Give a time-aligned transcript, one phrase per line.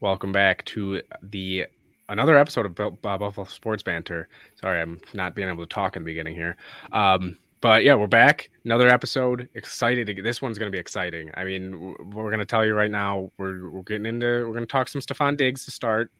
[0.00, 1.64] Welcome back to the
[2.10, 4.28] another episode of Bu- Buffalo Sports Banter.
[4.60, 6.56] Sorry, I'm not being able to talk in the beginning here.
[6.92, 8.50] Um, but yeah, we're back.
[8.66, 9.48] Another episode.
[9.54, 11.30] Excited to get this one's going to be exciting.
[11.32, 13.32] I mean, we're going to tell you right now.
[13.38, 14.26] We're we're getting into.
[14.26, 16.10] We're going to talk some Stefon Diggs to start,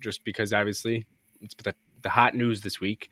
[0.00, 1.04] just because obviously
[1.42, 3.10] it's the the hot news this week.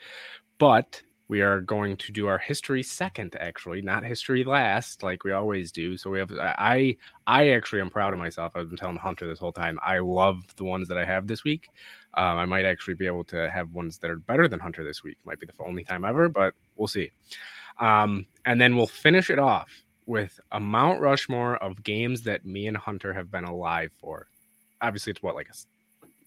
[0.56, 5.30] But we are going to do our history second, actually, not history last, like we
[5.30, 5.96] always do.
[5.96, 6.32] So we have.
[6.32, 8.50] I I actually am proud of myself.
[8.56, 9.78] I've been telling Hunter this whole time.
[9.80, 11.68] I love the ones that I have this week.
[12.14, 15.04] Um, I might actually be able to have ones that are better than Hunter this
[15.04, 15.18] week.
[15.24, 17.12] Might be the only time ever, but we'll see.
[17.78, 19.70] Um, and then we'll finish it off
[20.06, 24.26] with a Mount Rushmore of games that me and Hunter have been alive for.
[24.82, 25.54] Obviously, it's what like a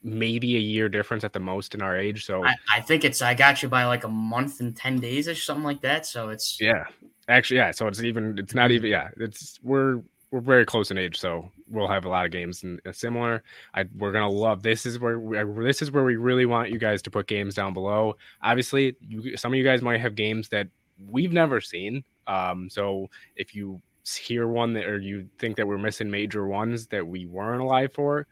[0.04, 2.26] maybe a year difference at the most in our age.
[2.26, 5.28] So I, I think it's I got you by like a month and ten days
[5.28, 6.06] or something like that.
[6.06, 6.86] So it's yeah,
[7.28, 7.72] actually, yeah.
[7.72, 9.10] So it's even it's not even yeah.
[9.18, 12.82] It's we're we're very close in age, so we'll have a lot of games and
[12.92, 13.44] similar.
[13.74, 16.80] I we're gonna love this is where we, this is where we really want you
[16.80, 18.16] guys to put games down below.
[18.42, 20.68] Obviously, you, some of you guys might have games that
[21.08, 22.04] we've never seen.
[22.28, 23.82] Um, so if you
[24.20, 27.92] hear one that or you think that we're missing major ones that we weren't alive
[27.94, 28.28] for,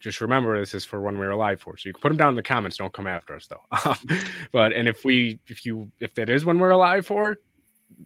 [0.00, 1.76] just remember this is for we were alive for.
[1.76, 2.76] So you can put them down in the comments.
[2.76, 3.94] Don't come after us though.
[4.52, 7.36] but and if we if you if that is one we're alive for,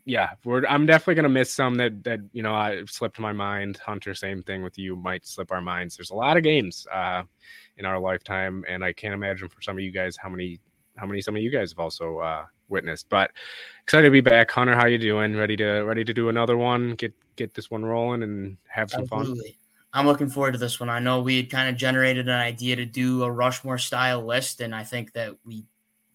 [0.04, 3.78] yeah, we're I'm definitely gonna miss some that that you know I slipped my mind.
[3.78, 5.96] Hunter, same thing with you, might slip our minds.
[5.96, 7.24] There's a lot of games uh
[7.76, 10.60] in our lifetime, and I can't imagine for some of you guys how many
[10.96, 13.08] how many some of you guys have also uh witnessed.
[13.10, 13.32] But
[13.82, 14.50] excited to be back.
[14.50, 15.36] Hunter, how you doing?
[15.36, 19.06] Ready to ready to do another one, get get this one rolling and have some
[19.06, 19.36] fun.
[19.92, 20.88] I'm looking forward to this one.
[20.88, 24.60] I know we had kind of generated an idea to do a Rushmore style list,
[24.60, 25.66] and I think that we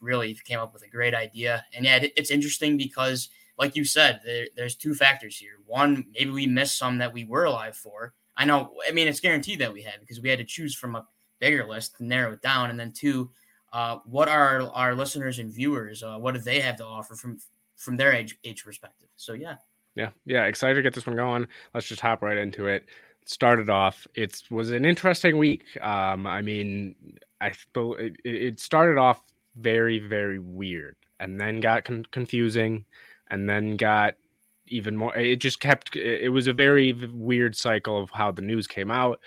[0.01, 1.63] really came up with a great idea.
[1.73, 3.29] And yeah, it's interesting because,
[3.59, 5.57] like you said, there, there's two factors here.
[5.65, 8.13] One, maybe we missed some that we were alive for.
[8.35, 8.73] I know.
[8.88, 11.07] I mean, it's guaranteed that we had because we had to choose from a
[11.39, 12.71] bigger list to narrow it down.
[12.71, 13.29] And then two,
[13.73, 16.01] uh, what are our listeners and viewers?
[16.01, 17.39] Uh, what do they have to offer from
[17.75, 19.07] from their age age perspective?
[19.17, 19.55] So yeah.
[19.95, 21.47] Yeah, yeah, excited to get this one going.
[21.73, 22.85] Let's just hop right into it.
[23.27, 24.07] Started off.
[24.15, 25.65] It was an interesting week.
[25.81, 26.95] Um, I mean,
[27.41, 29.21] I it, started off
[29.57, 32.85] very, very weird, and then got con- confusing,
[33.29, 34.15] and then got
[34.67, 35.13] even more.
[35.17, 35.97] It just kept.
[35.97, 39.19] It it was a very weird cycle of how the news came out.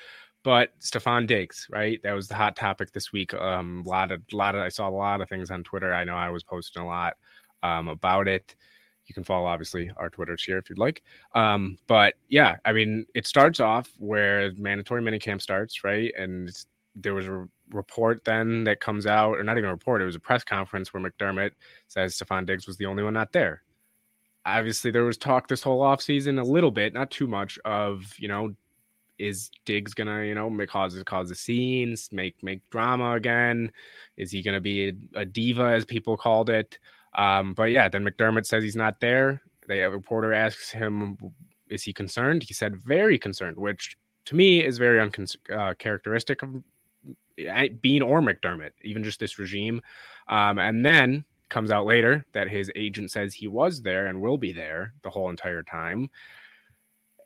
[0.45, 2.01] But Stefon Diggs, right?
[2.03, 3.35] That was the hot topic this week.
[3.35, 4.63] Um, a lot of, lot of.
[4.63, 5.93] I saw a lot of things on Twitter.
[5.93, 7.19] I know I was posting a lot
[7.63, 8.55] um, about it.
[9.11, 11.03] You can follow obviously our Twitters here if you'd like.
[11.35, 16.13] Um, but yeah, I mean, it starts off where mandatory minicamp starts, right?
[16.17, 16.49] And
[16.95, 20.15] there was a report then that comes out, or not even a report, it was
[20.15, 21.51] a press conference where McDermott
[21.89, 23.65] says Stefon Diggs was the only one not there.
[24.47, 28.29] Obviously, there was talk this whole offseason a little bit, not too much, of you
[28.29, 28.55] know,
[29.19, 33.73] is Diggs gonna, you know, make cause cause the scenes, make make drama again?
[34.17, 36.79] Is he gonna be a, a diva as people called it?
[37.15, 39.43] Um, but yeah, then McDermott says he's not there.
[39.69, 41.17] The reporter asks him,
[41.69, 46.63] "Is he concerned?" He said, "Very concerned," which to me is very uncharacteristic of
[47.39, 49.81] eh, Beane or McDermott, even just this regime.
[50.29, 54.39] Um, and then comes out later that his agent says he was there and will
[54.39, 56.09] be there the whole entire time.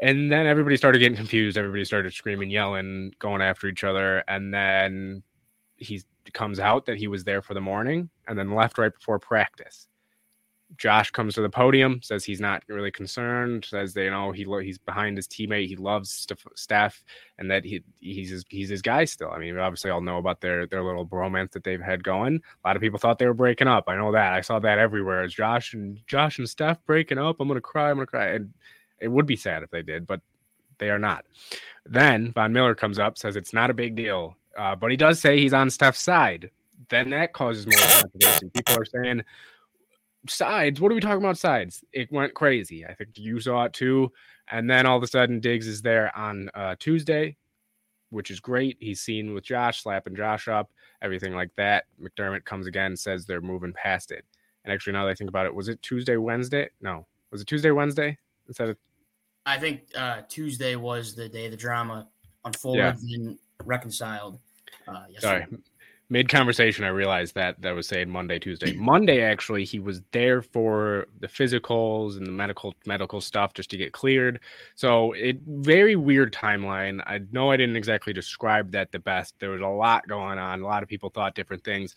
[0.01, 1.57] And then everybody started getting confused.
[1.57, 4.25] Everybody started screaming, yelling, going after each other.
[4.27, 5.23] And then
[5.77, 9.19] he comes out that he was there for the morning and then left right before
[9.19, 9.89] practice.
[10.77, 14.45] Josh comes to the podium, says he's not really concerned, says they you know he
[14.63, 16.27] he's behind his teammate, he loves
[16.57, 17.05] Steph,
[17.39, 19.31] and that he he's his, he's his guy still.
[19.31, 22.41] I mean, we obviously all know about their their little bromance that they've had going.
[22.65, 23.85] A lot of people thought they were breaking up.
[23.89, 24.33] I know that.
[24.33, 25.23] I saw that everywhere.
[25.23, 27.37] Is Josh and Josh and Steph breaking up?
[27.39, 27.91] I'm gonna cry.
[27.91, 28.29] I'm gonna cry.
[28.31, 28.53] And
[28.99, 30.21] it would be sad if they did, but
[30.79, 31.25] They are not.
[31.87, 35.21] Then Von Miller comes up, says it's not a big deal, uh, but he does
[35.21, 36.51] say he's on Steph's side.
[36.89, 38.51] Then that causes more controversy.
[38.51, 39.25] People are saying
[40.29, 40.81] sides.
[40.81, 41.39] What are we talking about?
[41.39, 41.85] Sides.
[41.93, 42.85] It went crazy.
[42.85, 44.13] I think you saw it too.
[44.49, 47.37] And then all of a sudden, Diggs is there on uh, Tuesday,
[48.11, 48.77] which is great.
[48.81, 50.71] He's seen with Josh, slapping Josh up,
[51.01, 51.85] everything like that.
[52.01, 54.25] McDermott comes again, says they're moving past it.
[54.65, 56.69] And actually, now that I think about it, was it Tuesday, Wednesday?
[56.81, 58.77] No, was it Tuesday, Wednesday instead of?
[59.47, 62.09] I think uh, Tuesday was the day the drama
[62.45, 63.17] unfolded yeah.
[63.17, 64.41] and reconciled.
[64.87, 65.47] Uh, Sorry,
[66.11, 68.73] mid conversation, I realized that that was saying Monday, Tuesday.
[68.77, 73.77] Monday, actually, he was there for the physicals and the medical medical stuff just to
[73.77, 74.41] get cleared.
[74.75, 77.03] So it very weird timeline.
[77.07, 79.35] I know I didn't exactly describe that the best.
[79.39, 80.61] There was a lot going on.
[80.61, 81.95] A lot of people thought different things.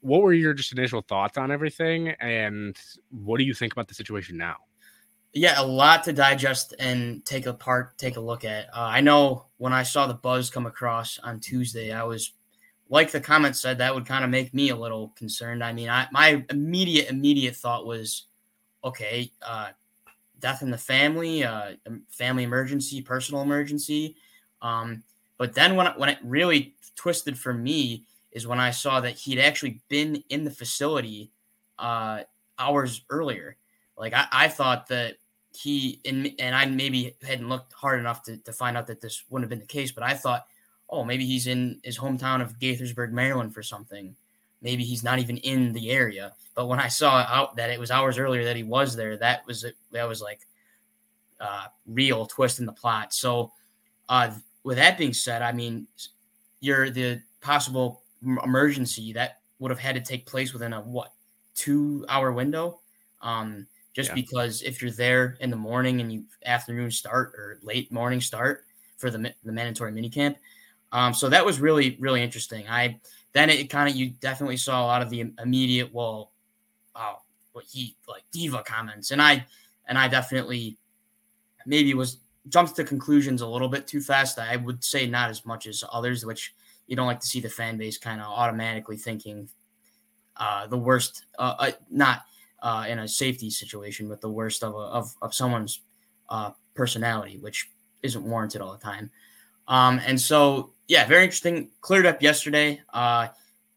[0.00, 2.76] What were your just initial thoughts on everything, and
[3.10, 4.56] what do you think about the situation now?
[5.34, 8.66] Yeah, a lot to digest and take apart, take a look at.
[8.66, 12.32] Uh, I know when I saw the buzz come across on Tuesday, I was
[12.88, 15.62] like the comment said, that would kind of make me a little concerned.
[15.62, 18.26] I mean, I my immediate immediate thought was,
[18.82, 19.68] okay, uh,
[20.40, 21.74] death in the family, uh,
[22.08, 24.16] family emergency, personal emergency.
[24.62, 25.04] Um,
[25.38, 29.38] but then when when it really twisted for me is when I saw that he'd
[29.38, 31.30] actually been in the facility
[31.78, 32.24] uh,
[32.58, 33.56] hours earlier.
[33.96, 35.18] Like I, I thought that
[35.54, 39.24] he and and I maybe hadn't looked hard enough to, to find out that this
[39.28, 40.46] wouldn't have been the case, but I thought
[40.92, 44.14] oh, maybe he's in his hometown of Gaithersburg, Maryland for something.
[44.60, 46.34] Maybe he's not even in the area.
[46.54, 49.44] But when I saw out that it was hours earlier that he was there, that
[49.46, 50.40] was that was like
[51.40, 53.14] uh, real twist in the plot.
[53.14, 53.52] So,
[54.08, 54.32] uh,
[54.62, 55.88] with that being said, I mean,
[56.60, 61.12] you're the possible emergency that would have had to take place within a what
[61.54, 62.80] two hour window.
[63.22, 64.14] Um, just yeah.
[64.14, 68.64] because if you're there in the morning and you afternoon start or late morning start
[68.96, 70.36] for the the mandatory minicamp,
[70.92, 72.66] um, so that was really, really interesting.
[72.68, 73.00] I
[73.32, 76.32] then it kind of you definitely saw a lot of the immediate, well,
[76.94, 77.14] uh,
[77.52, 79.46] what he like diva comments, and I
[79.86, 80.76] and I definitely
[81.66, 82.18] maybe was
[82.48, 84.38] jumped to conclusions a little bit too fast.
[84.38, 86.54] I would say not as much as others, which
[86.86, 89.48] you don't like to see the fan base kind of automatically thinking
[90.36, 92.24] uh, the worst, uh, uh, not
[92.62, 95.80] uh, in a safety situation, with the worst of a, of, of someone's
[96.30, 97.68] uh, personality, which
[98.02, 99.10] isn't warranted all the time.
[99.68, 101.70] Um, and so yeah, very interesting.
[101.80, 102.80] Cleared up yesterday.
[102.92, 103.28] Uh,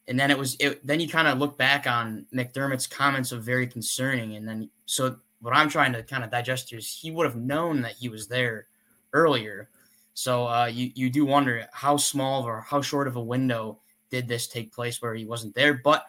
[0.07, 3.43] and then it was it, then you kind of look back on McDermott's comments of
[3.43, 4.35] very concerning.
[4.35, 7.81] And then so what I'm trying to kind of digest is he would have known
[7.81, 8.67] that he was there
[9.13, 9.69] earlier.
[10.13, 13.79] So uh, you you do wonder how small or how short of a window
[14.09, 15.73] did this take place where he wasn't there.
[15.83, 16.05] But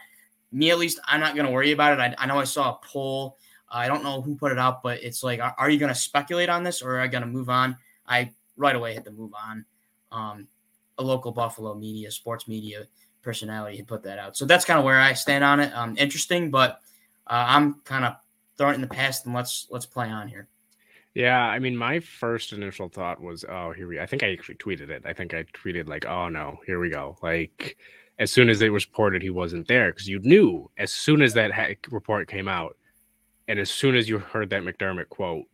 [0.56, 2.00] me at least, I'm not going to worry about it.
[2.00, 3.36] I, I, know I saw a poll.
[3.68, 5.98] I don't know who put it out, but it's like, are, are you going to
[5.98, 7.76] speculate on this or are you going to move on?
[8.06, 9.66] I right away hit the move on.
[10.10, 10.48] Um,
[10.98, 12.86] a local Buffalo media, sports media
[13.20, 14.34] personality had put that out.
[14.34, 15.74] So that's kind of where I stand on it.
[15.74, 16.80] Um, interesting, but
[17.26, 18.14] uh, I'm kind of
[18.56, 20.48] throwing it in the past and let's let's play on here.
[21.12, 24.00] Yeah, I mean, my first initial thought was, oh, here we.
[24.00, 25.02] I think I actually tweeted it.
[25.04, 27.18] I think I tweeted like, oh no, here we go.
[27.22, 27.76] Like,
[28.18, 31.34] as soon as it was reported he wasn't there, because you knew as soon as
[31.34, 32.76] that ha- report came out,
[33.48, 35.44] and as soon as you heard that McDermott quote,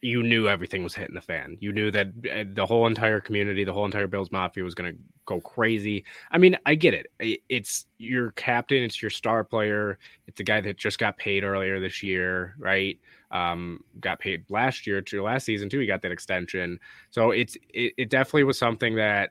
[0.00, 1.56] you knew everything was hitting the fan.
[1.60, 4.92] You knew that eh, the whole entire community, the whole entire Bills Mafia was going
[4.92, 6.04] to go crazy.
[6.30, 7.06] I mean, I get it.
[7.48, 11.80] It's your captain, it's your star player, it's the guy that just got paid earlier
[11.80, 12.98] this year, right?
[13.30, 15.80] Um, got paid last year to last season too.
[15.80, 19.30] He got that extension, so it's it, it definitely was something that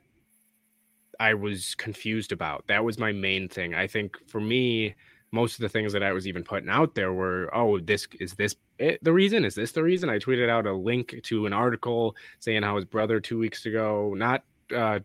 [1.20, 2.66] I was confused about.
[2.68, 3.74] That was my main thing.
[3.74, 4.94] I think for me,
[5.30, 8.34] most of the things that I was even putting out there were, oh, this is
[8.34, 9.44] this it, the reason?
[9.44, 10.08] Is this the reason?
[10.08, 14.14] I tweeted out a link to an article saying how his brother two weeks ago,
[14.16, 14.44] not
[14.74, 15.00] uh,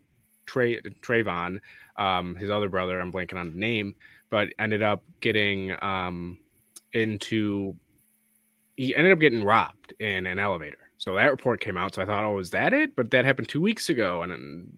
[0.46, 1.60] Trevon,
[1.98, 3.96] um, his other brother, I'm blanking on the name,
[4.30, 6.38] but ended up getting um,
[6.94, 7.76] into
[8.78, 10.78] he ended up getting robbed in an elevator.
[10.98, 11.96] So that report came out.
[11.96, 12.96] So I thought, oh, is that it?
[12.96, 14.78] But that happened two weeks ago, and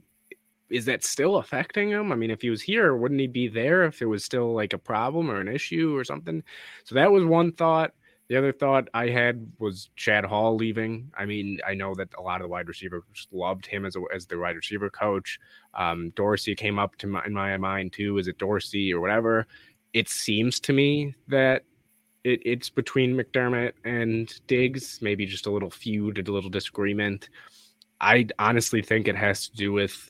[0.70, 2.12] is that still affecting him?
[2.12, 4.74] I mean, if he was here, wouldn't he be there if it was still like
[4.74, 6.44] a problem or an issue or something?
[6.84, 7.94] So that was one thought.
[8.28, 11.12] The other thought I had was Chad Hall leaving.
[11.16, 14.02] I mean, I know that a lot of the wide receivers loved him as a,
[14.14, 15.40] as the wide receiver coach.
[15.76, 18.18] Um, Dorsey came up to my, in my mind too.
[18.18, 19.46] Is it Dorsey or whatever?
[19.94, 21.64] It seems to me that
[22.24, 25.00] it, it's between McDermott and Diggs.
[25.04, 27.30] Maybe just a little feud, a little disagreement.
[28.02, 30.10] I honestly think it has to do with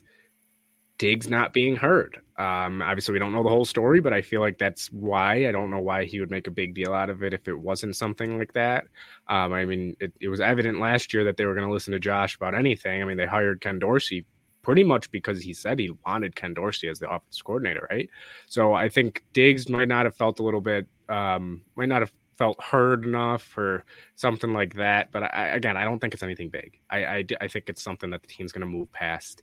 [0.98, 2.20] Diggs not being heard.
[2.38, 5.46] Um, obviously, we don't know the whole story, but I feel like that's why.
[5.46, 7.58] I don't know why he would make a big deal out of it if it
[7.58, 8.86] wasn't something like that.
[9.28, 11.92] Um, I mean, it, it was evident last year that they were going to listen
[11.92, 13.02] to Josh about anything.
[13.02, 14.24] I mean, they hired Ken Dorsey
[14.62, 18.10] pretty much because he said he wanted Ken Dorsey as the offense coordinator, right?
[18.46, 22.12] So I think Diggs might not have felt a little bit, um, might not have
[22.36, 23.84] felt heard enough or
[24.16, 25.10] something like that.
[25.12, 26.80] But I, again, I don't think it's anything big.
[26.90, 29.42] I, I, I think it's something that the team's going to move past.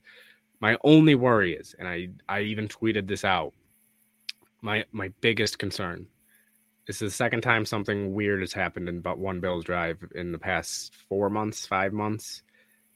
[0.64, 3.54] My only worry is, and I, I even tweeted this out.
[4.62, 6.08] My my biggest concern.
[6.88, 10.32] This is the second time something weird has happened in about one Bills drive in
[10.32, 12.44] the past four months, five months.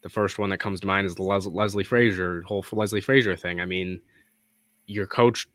[0.02, 3.36] The first one that comes to mind is the Les- Leslie Frazier whole Leslie Frazier
[3.36, 3.60] thing.
[3.60, 4.00] I mean,
[4.86, 5.46] your coach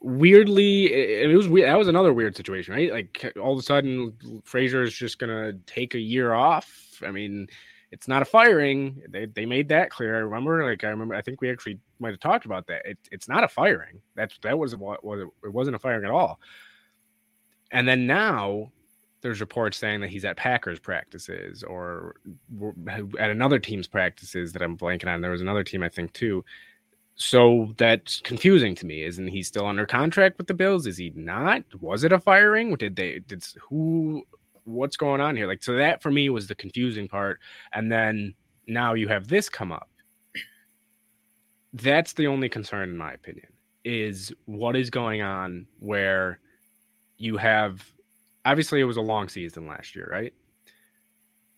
[0.00, 4.12] weirdly it, was weird that was another weird situation right like all of a sudden
[4.44, 7.48] frazier is just gonna take a year off i mean
[7.92, 11.22] it's not a firing they, they made that clear i remember like i remember i
[11.22, 14.58] think we actually might have talked about that it, it's not a firing that's that
[14.58, 16.40] was what was it wasn't a firing at all
[17.72, 18.70] and then now
[19.22, 22.16] there's reports saying that he's at packers practices or
[23.18, 26.44] at another team's practices that i'm blanking on there was another team i think too
[27.20, 29.02] so that's confusing to me.
[29.04, 30.86] Isn't he still under contract with the Bills?
[30.86, 31.62] Is he not?
[31.78, 32.74] Was it a firing?
[32.76, 34.26] Did they did who
[34.70, 35.46] what's going on here?
[35.46, 37.40] Like so that for me was the confusing part.
[37.72, 38.34] And then
[38.66, 39.88] now you have this come up.
[41.72, 43.48] That's the only concern in my opinion
[43.84, 46.40] is what is going on where
[47.16, 47.82] you have
[48.44, 50.34] obviously it was a long season last year, right?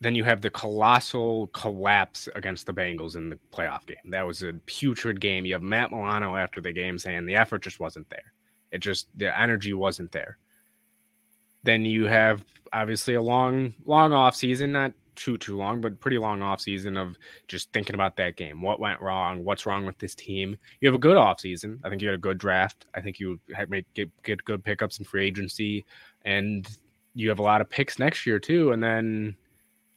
[0.02, 4.10] then you have the colossal collapse against the Bengals in the playoff game.
[4.10, 5.44] That was a putrid game.
[5.44, 8.32] You have Matt Milano after the game saying the effort just wasn't there.
[8.72, 10.38] It just the energy wasn't there.
[11.64, 16.18] Then you have obviously a long, long off season, not too too long, but pretty
[16.18, 17.16] long off season of
[17.48, 18.62] just thinking about that game.
[18.62, 19.44] What went wrong?
[19.44, 20.56] What's wrong with this team?
[20.80, 21.80] You have a good off season.
[21.84, 22.86] I think you had a good draft.
[22.94, 25.84] I think you had made get, get good pickups in free agency,
[26.24, 26.66] and
[27.14, 28.72] you have a lot of picks next year too.
[28.72, 29.36] And then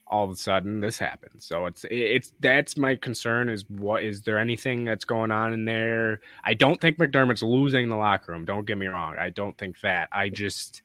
[0.07, 1.45] all of a sudden this happens.
[1.45, 5.65] So it's it's that's my concern is what is there anything that's going on in
[5.65, 6.22] there?
[6.43, 8.45] I don't think McDermott's losing the locker room.
[8.45, 9.15] Don't get me wrong.
[9.17, 10.10] I don't think that.
[10.12, 10.84] I just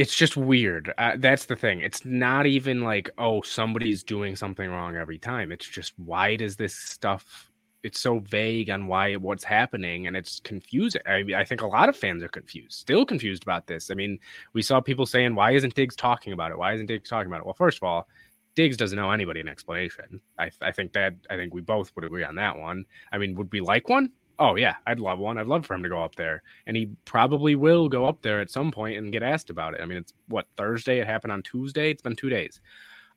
[0.00, 0.92] it's just weird.
[0.96, 1.80] Uh, that's the thing.
[1.80, 5.52] It's not even like oh somebody's doing something wrong every time.
[5.52, 7.50] It's just why does this stuff
[7.82, 11.02] it's so vague on why what's happening and it's confusing.
[11.06, 13.90] I I think a lot of fans are confused, still confused about this.
[13.90, 14.18] I mean,
[14.54, 16.58] we saw people saying, "Why isn't Diggs talking about it?
[16.58, 18.08] Why isn't Diggs talking about it?" Well, first of all,
[18.54, 20.20] Diggs doesn't know anybody an explanation.
[20.38, 22.84] I, I think that I think we both would agree on that one.
[23.12, 24.12] I mean, would we like one?
[24.40, 25.36] Oh yeah, I'd love one.
[25.36, 28.40] I'd love for him to go up there, and he probably will go up there
[28.40, 29.82] at some point and get asked about it.
[29.82, 30.98] I mean, it's what Thursday.
[30.98, 31.90] It happened on Tuesday.
[31.90, 32.58] It's been two days.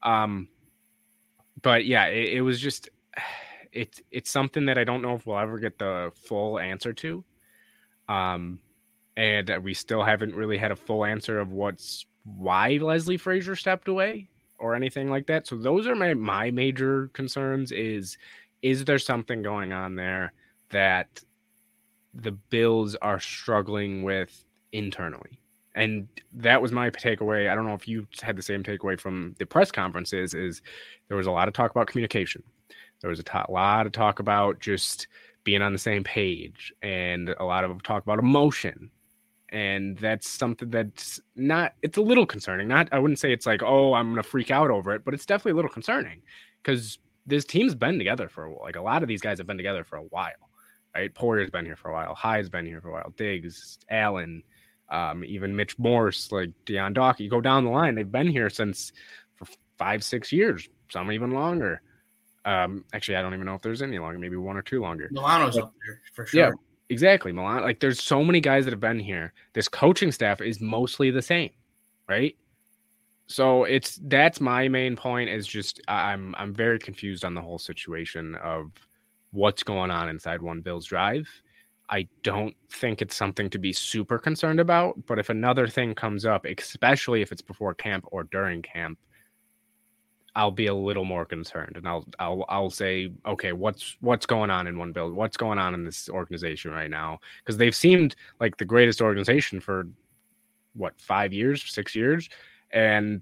[0.03, 0.49] Um,
[1.61, 2.89] but yeah, it, it was just
[3.71, 7.23] it's it's something that I don't know if we'll ever get the full answer to.
[8.09, 8.59] Um,
[9.15, 13.87] and we still haven't really had a full answer of what's why Leslie Frazier stepped
[13.87, 15.47] away or anything like that.
[15.47, 17.71] So those are my my major concerns.
[17.71, 18.17] Is
[18.61, 20.33] is there something going on there
[20.73, 21.21] that
[22.13, 25.39] the Bills are struggling with internally?
[25.75, 27.49] And that was my takeaway.
[27.49, 30.35] I don't know if you had the same takeaway from the press conferences.
[30.35, 30.61] Is
[31.07, 32.43] there was a lot of talk about communication
[33.03, 35.07] there was a lot of talk about just
[35.43, 38.89] being on the same page and a lot of talk about emotion.
[39.49, 42.69] And that's something that's not, it's a little concerning.
[42.69, 45.25] Not, I wouldn't say it's like, oh, I'm to freak out over it, but it's
[45.25, 46.21] definitely a little concerning
[46.63, 49.83] because this team's been together for like a lot of these guys have been together
[49.83, 50.49] for a while,
[50.95, 51.13] right?
[51.13, 52.15] Poyer's been here for a while.
[52.15, 53.13] Hyde's been here for a while.
[53.17, 54.43] Diggs, Allen,
[54.89, 57.25] um, even Mitch Morse, like Dion Dawkins.
[57.25, 58.91] You go down the line, they've been here since
[59.35, 59.47] for
[59.77, 61.81] five, six years, some even longer.
[62.45, 64.19] Um, actually, I don't even know if there's any longer.
[64.19, 65.09] Maybe one or two longer.
[65.11, 66.39] Milano's but, up there for sure.
[66.39, 66.51] Yeah,
[66.89, 67.31] exactly.
[67.31, 67.63] Milan.
[67.63, 69.33] Like, there's so many guys that have been here.
[69.53, 71.51] This coaching staff is mostly the same,
[72.09, 72.35] right?
[73.27, 75.29] So it's that's my main point.
[75.29, 78.71] Is just I'm I'm very confused on the whole situation of
[79.33, 81.27] what's going on inside One Bills Drive.
[81.89, 85.05] I don't think it's something to be super concerned about.
[85.05, 88.97] But if another thing comes up, especially if it's before camp or during camp,
[90.35, 94.49] I'll be a little more concerned and I'll I'll I'll say, okay, what's what's going
[94.49, 95.13] on in one build?
[95.13, 97.19] What's going on in this organization right now?
[97.39, 99.87] Because they've seemed like the greatest organization for
[100.73, 102.29] what five years, six years,
[102.71, 103.21] and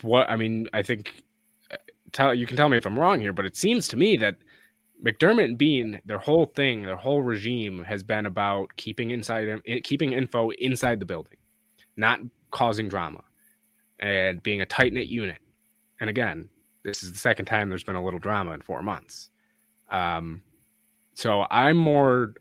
[0.00, 1.22] what I mean, I think
[1.70, 1.76] uh,
[2.12, 4.36] tell you can tell me if I'm wrong here, but it seems to me that
[5.04, 10.12] McDermott and Beane, their whole thing, their whole regime has been about keeping inside keeping
[10.12, 11.38] info inside the building,
[11.96, 13.22] not causing drama,
[14.00, 15.38] and being a tight knit unit
[16.00, 16.48] and again,
[16.84, 19.30] this is the second time there's been a little drama in four months.
[19.90, 20.42] Um,
[21.14, 22.34] so I'm more,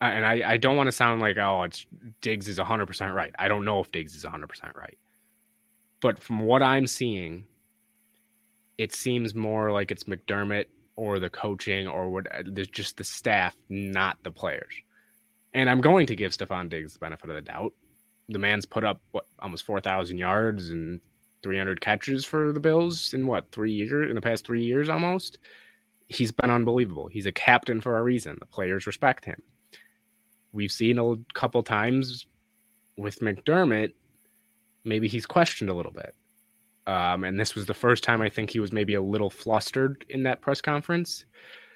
[0.00, 1.86] and I, I don't want to sound like, oh, it's
[2.20, 3.32] Diggs is 100% right.
[3.38, 4.98] I don't know if Diggs is 100% right.
[6.00, 7.44] But from what I'm seeing,
[8.76, 10.66] it seems more like it's McDermott
[10.96, 14.74] or the coaching or what uh, there's just the staff, not the players.
[15.52, 17.72] And I'm going to give Stefon Diggs the benefit of the doubt.
[18.28, 21.00] The man's put up what almost 4,000 yards and
[21.42, 25.38] 300 catches for the Bills in what three years in the past three years almost.
[26.08, 27.08] He's been unbelievable.
[27.08, 28.36] He's a captain for a reason.
[28.40, 29.40] The players respect him.
[30.52, 32.26] We've seen a couple times
[32.96, 33.92] with McDermott,
[34.84, 36.14] maybe he's questioned a little bit.
[36.86, 40.04] Um, and this was the first time I think he was maybe a little flustered
[40.10, 41.24] in that press conference.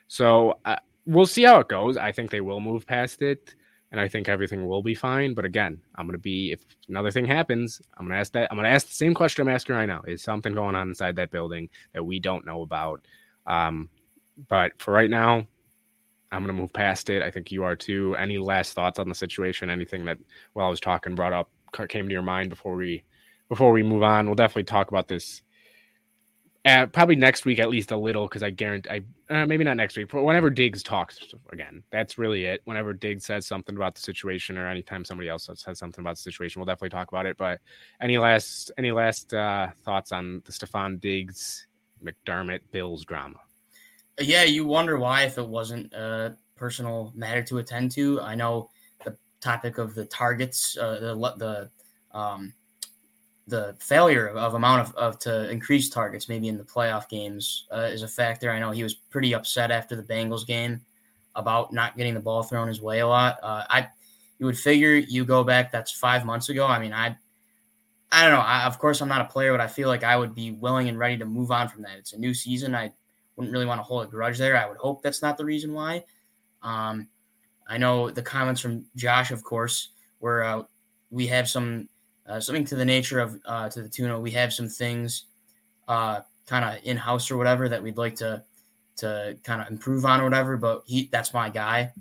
[0.07, 1.97] So uh, we'll see how it goes.
[1.97, 3.55] I think they will move past it,
[3.91, 5.35] and I think everything will be fine.
[5.35, 8.49] But again, I'm going to be if another thing happens, I'm going to ask that.
[8.50, 10.88] I'm going to ask the same question I'm asking right now: Is something going on
[10.88, 13.07] inside that building that we don't know about?
[13.47, 13.88] Um,
[14.49, 15.47] but for right now,
[16.31, 17.23] I'm going to move past it.
[17.23, 18.15] I think you are too.
[18.17, 19.71] Any last thoughts on the situation?
[19.71, 20.19] Anything that
[20.53, 21.50] while I was talking brought up
[21.88, 23.05] came to your mind before we
[23.49, 25.43] before we move on, we'll definitely talk about this.
[26.64, 29.00] Uh, probably next week at least a little because I guarantee I
[29.31, 31.19] uh, maybe not next week, but whenever Diggs talks
[31.50, 32.61] again, that's really it.
[32.64, 36.23] Whenever Diggs says something about the situation, or anytime somebody else says something about the
[36.23, 37.37] situation, we'll definitely talk about it.
[37.37, 37.61] But
[38.02, 41.67] any last any last uh, thoughts on the Stefon Diggs
[42.05, 43.38] McDermott Bills drama?
[44.21, 48.21] Yeah, you wonder why if it wasn't a personal matter to attend to.
[48.21, 48.69] I know
[49.05, 52.52] the topic of the targets, uh, the the um,
[53.49, 57.88] the failure of amount of, of to increase targets maybe in the playoff games uh,
[57.90, 58.50] is a factor.
[58.50, 60.83] I know he was pretty upset after the Bengals game
[61.35, 63.38] about not getting the ball thrown his way a lot.
[63.43, 63.88] Uh, I
[64.38, 66.67] you would figure you go back that's five months ago.
[66.67, 67.17] I mean, I
[68.12, 68.45] I don't know.
[68.45, 70.88] I, of course, I'm not a player, but I feel like I would be willing
[70.88, 71.99] and ready to move on from that.
[71.99, 72.75] It's a new season.
[72.75, 72.93] I
[73.37, 74.57] wouldn't really want to hold a grudge there.
[74.57, 76.05] I would hope that's not the reason why.
[76.62, 77.09] Um,
[77.69, 80.62] I know the comments from Josh, of course, where uh,
[81.11, 81.88] we have some
[82.29, 85.25] uh, something to the nature of uh, to the tune of we have some things
[85.89, 88.43] uh, kind of in house or whatever that we'd like to
[88.97, 90.57] to kind of improve on or whatever.
[90.57, 91.93] But he that's my guy.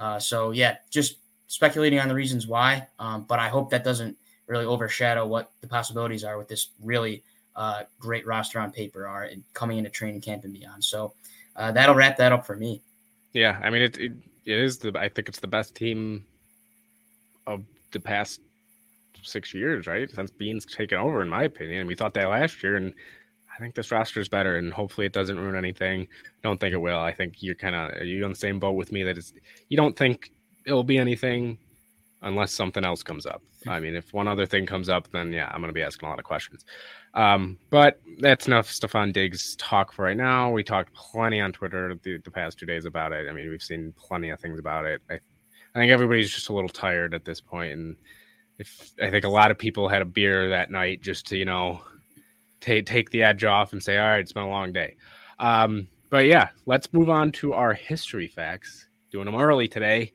[0.00, 2.86] Uh, so yeah, just speculating on the reasons why.
[2.98, 7.22] Um, but I hope that doesn't really overshadow what the possibilities are with this really
[7.56, 10.82] uh, great roster on paper are coming into training camp and beyond.
[10.82, 11.14] So
[11.56, 12.82] uh, that'll wrap that up for me.
[13.32, 14.12] Yeah, I mean it, it
[14.44, 16.24] it is the I think it's the best team
[17.46, 17.62] of
[17.92, 18.40] the past
[19.24, 20.10] six years, right?
[20.10, 21.80] Since Beane's taken over, in my opinion.
[21.80, 22.94] And We thought that last year, and
[23.54, 26.08] I think this roster is better, and hopefully it doesn't ruin anything.
[26.42, 26.98] Don't think it will.
[26.98, 29.32] I think you're kind of you on the same boat with me that it's
[29.68, 30.30] you don't think
[30.66, 31.58] it'll be anything
[32.22, 33.42] unless something else comes up.
[33.66, 36.06] I mean, if one other thing comes up, then yeah, I'm going to be asking
[36.06, 36.64] a lot of questions.
[37.12, 40.50] Um, but that's enough Stefon Diggs talk for right now.
[40.50, 43.28] We talked plenty on Twitter the, the past two days about it.
[43.28, 45.00] I mean, we've seen plenty of things about it.
[45.08, 47.96] I, I think everybody's just a little tired at this point, and
[48.58, 51.44] if I think a lot of people had a beer that night just to you
[51.44, 51.82] know
[52.60, 54.96] take take the edge off and say, all right, it's been a long day.
[55.38, 58.86] Um, but yeah, let's move on to our history facts.
[59.10, 60.12] Doing them early today.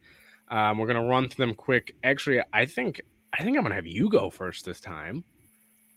[0.50, 1.96] Um, we're gonna run through them quick.
[2.04, 3.02] Actually, I think
[3.34, 5.24] I think I'm gonna have you go first this time,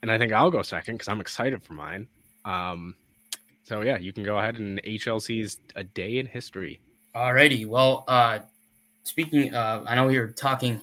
[0.02, 2.08] and I think I'll go second because I'm excited for mine.
[2.44, 2.94] Um,
[3.64, 6.80] so yeah, you can go ahead and HLC's a day in history.
[7.14, 7.66] Alrighty.
[7.66, 8.40] Well, uh,
[9.04, 10.80] speaking, uh, I know we were talking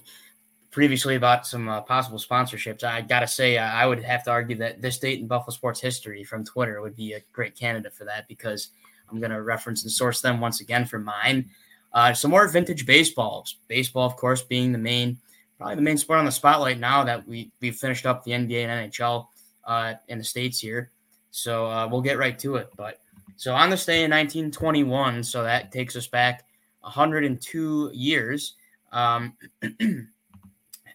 [0.70, 2.84] previously about some uh, possible sponsorships.
[2.84, 5.80] I got to say, I would have to argue that this date in Buffalo sports
[5.80, 8.68] history from Twitter would be a great candidate for that because
[9.10, 11.50] I'm to reference and source them once again for mine.
[11.92, 13.56] Uh, some more vintage baseballs.
[13.66, 15.18] Baseball, of course, being the main,
[15.58, 18.64] probably the main sport on the spotlight now that we we've finished up the NBA
[18.64, 19.26] and NHL
[19.64, 20.92] uh, in the states here.
[21.32, 22.70] So uh, we'll get right to it.
[22.76, 23.00] But
[23.36, 26.44] so on this day in 1921, so that takes us back
[26.80, 28.54] 102 years.
[28.92, 29.34] Um,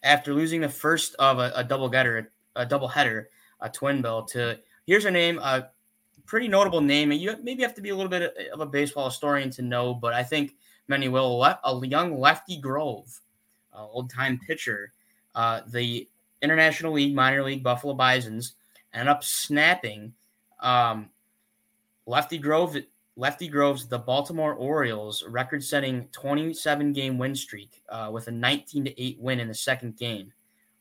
[0.05, 4.23] after losing the first of a, a double getter, a double header, a twin bill
[4.23, 5.69] to here's her name, a
[6.25, 7.11] pretty notable name.
[7.11, 9.93] And you maybe have to be a little bit of a baseball historian to know,
[9.93, 10.55] but I think
[10.87, 11.43] many will.
[11.43, 13.19] A young Lefty Grove,
[13.73, 14.93] old time pitcher,
[15.33, 16.07] uh, the
[16.41, 18.53] International League minor league Buffalo Bisons
[18.93, 20.13] ended up snapping
[20.59, 21.09] um,
[22.05, 22.77] Lefty Grove
[23.17, 29.19] Lefty Grove's the Baltimore Orioles record-setting 27-game win streak uh, with a 19 to 8
[29.19, 30.34] win in the second game.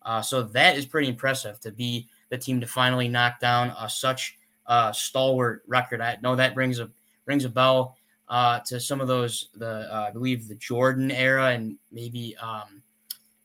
[0.03, 3.88] Uh, so that is pretty impressive to be the team to finally knock down uh,
[3.88, 6.01] such a stalwart record.
[6.01, 6.90] I know that brings a
[7.27, 7.97] rings a bell
[8.29, 12.83] uh, to some of those the uh, I believe the Jordan era and maybe um,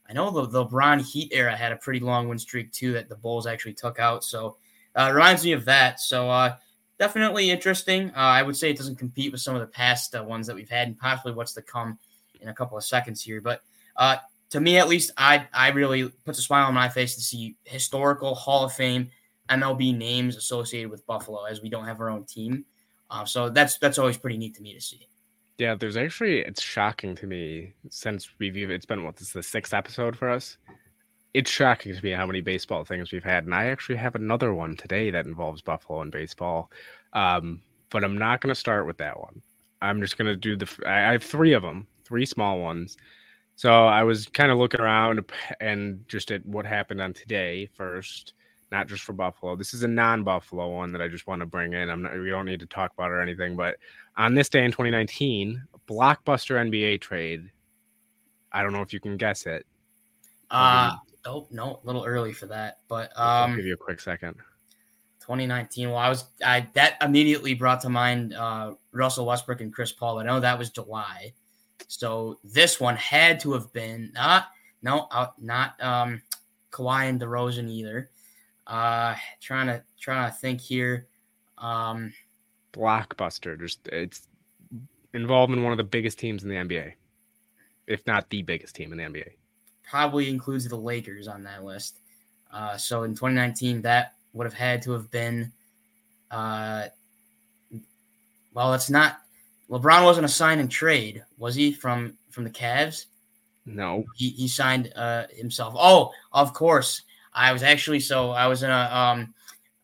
[0.09, 3.09] I know the, the LeBron Heat era had a pretty long win streak too that
[3.09, 4.23] the Bulls actually took out.
[4.23, 4.57] So
[4.95, 5.99] uh, reminds me of that.
[5.99, 6.29] So
[6.99, 8.09] definitely interesting.
[8.11, 10.55] Uh, I would say it doesn't compete with some of the past uh, ones that
[10.55, 11.97] we've had, and possibly what's to come
[12.41, 13.41] in a couple of seconds here.
[13.41, 13.61] But
[13.95, 14.17] uh,
[14.51, 17.55] to me, at least, I I really puts a smile on my face to see
[17.63, 19.09] historical Hall of Fame
[19.49, 22.65] MLB names associated with Buffalo, as we don't have our own team.
[23.09, 25.07] Uh, so that's that's always pretty neat to me to see.
[25.57, 29.43] Yeah, there's actually it's shocking to me since we've it's been what this is the
[29.43, 30.57] sixth episode for us.
[31.33, 34.53] It's shocking to me how many baseball things we've had, and I actually have another
[34.53, 36.71] one today that involves Buffalo and baseball.
[37.13, 37.61] Um,
[37.91, 39.41] but I'm not going to start with that one.
[39.81, 40.69] I'm just going to do the.
[40.85, 42.97] I have three of them, three small ones.
[43.55, 45.19] So I was kind of looking around
[45.59, 48.33] and just at what happened on today first,
[48.71, 49.55] not just for Buffalo.
[49.55, 51.89] This is a non-Buffalo one that I just want to bring in.
[51.89, 52.17] I'm not.
[52.17, 53.75] We don't need to talk about or anything, but
[54.17, 57.49] on this day in 2019, blockbuster NBA trade.
[58.51, 59.65] I don't know if you can guess it.
[60.49, 63.99] Uh oh no, a little early for that, but I'll um, give you a quick
[63.99, 64.35] second.
[65.21, 65.89] 2019.
[65.89, 70.19] Well, I was I that immediately brought to mind uh, Russell Westbrook and Chris Paul.
[70.19, 71.33] I know that was July,
[71.87, 74.47] so this one had to have been not
[74.81, 76.21] no uh, not um,
[76.71, 78.09] Kawhi and DeRozan either.
[78.65, 81.07] Uh, trying to trying to think here.
[81.57, 82.13] Um,
[82.73, 83.59] Blockbuster.
[83.59, 84.27] Just it's
[85.13, 86.93] involved in one of the biggest teams in the NBA,
[87.87, 89.29] if not the biggest team in the NBA.
[89.89, 91.99] Probably includes the Lakers on that list.
[92.51, 95.51] Uh, so in 2019, that would have had to have been.
[96.29, 96.85] Uh,
[98.53, 99.19] well, it's not.
[99.69, 101.71] LeBron wasn't a sign and trade, was he?
[101.71, 103.05] From from the Cavs,
[103.65, 105.73] No, he he signed uh, himself.
[105.77, 107.03] Oh, of course.
[107.33, 109.33] I was actually so I was in a um.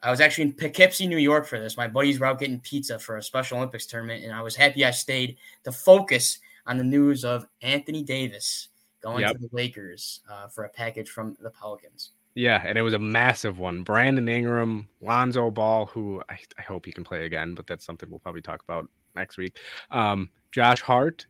[0.04, 1.78] I was actually in Poughkeepsie, New York for this.
[1.78, 4.86] My buddies were out getting pizza for a Special Olympics tournament, and I was happy
[4.86, 6.38] I stayed to focus
[6.68, 8.70] on the news of Anthony Davis
[9.06, 9.34] going Yep.
[9.34, 12.12] to the Lakers uh, for a package from the Pelicans.
[12.34, 13.84] Yeah, and it was a massive one.
[13.84, 18.10] Brandon Ingram, Lonzo Ball, who I, I hope he can play again, but that's something
[18.10, 19.58] we'll probably talk about next week.
[19.91, 21.28] Um, Josh Hart,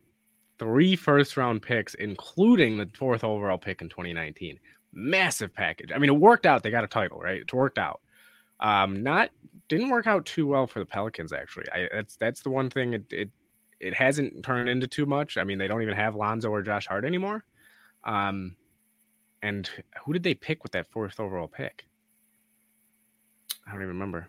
[0.58, 4.58] three first round picks, including the fourth overall pick in 2019.
[4.92, 5.92] Massive package.
[5.94, 6.62] I mean, it worked out.
[6.62, 7.42] They got a title, right?
[7.42, 8.00] It worked out.
[8.58, 9.30] Um, not
[9.68, 11.66] didn't work out too well for the Pelicans, actually.
[11.72, 13.30] I that's that's the one thing it it,
[13.78, 15.36] it hasn't turned into too much.
[15.36, 17.44] I mean, they don't even have Lonzo or Josh Hart anymore.
[18.06, 18.56] Um,
[19.42, 19.68] and
[20.04, 21.84] who did they pick with that fourth overall pick?
[23.66, 24.28] I don't even remember.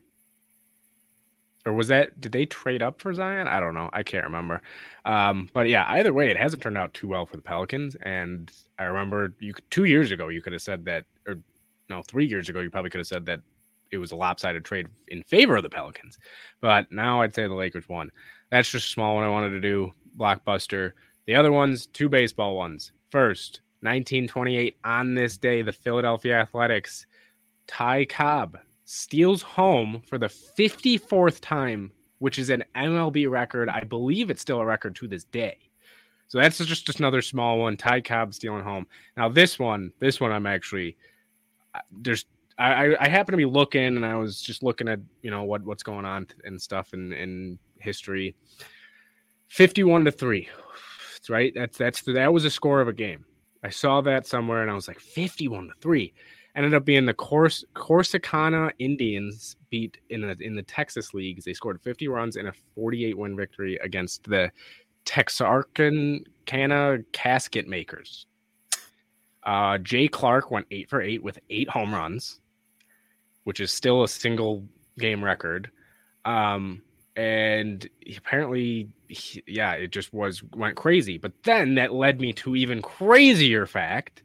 [1.65, 3.47] Or was that did they trade up for Zion?
[3.47, 3.89] I don't know.
[3.93, 4.61] I can't remember.
[5.05, 7.95] Um, but yeah, either way, it hasn't turned out too well for the Pelicans.
[8.03, 11.35] And I remember you two years ago you could have said that, or
[11.89, 13.41] no, three years ago you probably could have said that
[13.91, 16.17] it was a lopsided trade in favor of the Pelicans.
[16.61, 18.11] But now I'd say the Lakers won.
[18.49, 19.91] That's just a small one I wanted to do.
[20.17, 20.93] Blockbuster.
[21.25, 22.93] The other ones, two baseball ones.
[23.11, 27.05] First, 1928, on this day, the Philadelphia Athletics,
[27.67, 33.69] Ty Cobb steals home for the 54th time, which is an MLB record.
[33.69, 35.57] I believe it's still a record to this day.
[36.29, 37.77] So that's just, another small one.
[37.77, 38.87] Ty Cobb stealing home.
[39.15, 40.97] Now this one, this one, I'm actually
[41.73, 42.25] I- there's
[42.57, 45.63] I, I- happen to be looking and I was just looking at you know what
[45.63, 48.35] what's going on and stuff in in history.
[49.47, 50.49] 51 to 3.
[51.13, 51.53] That's right.
[51.55, 53.25] That's that's that was a score of a game.
[53.67, 56.13] I saw that somewhere and I was like 51 to 3.
[56.55, 61.43] Ended up being the Cors- Corsicana Indians beat in the in the Texas leagues.
[61.43, 64.49] They scored 50 runs in a 48 win victory against the
[65.03, 68.25] Texarkana Casket Makers.
[69.43, 72.39] Uh, Jay Clarke went eight for eight with eight home runs,
[73.43, 74.63] which is still a single
[74.97, 75.69] game record.
[76.23, 76.81] Um,
[77.17, 81.17] and apparently, he- yeah, it just was went crazy.
[81.17, 84.23] But then that led me to even crazier fact.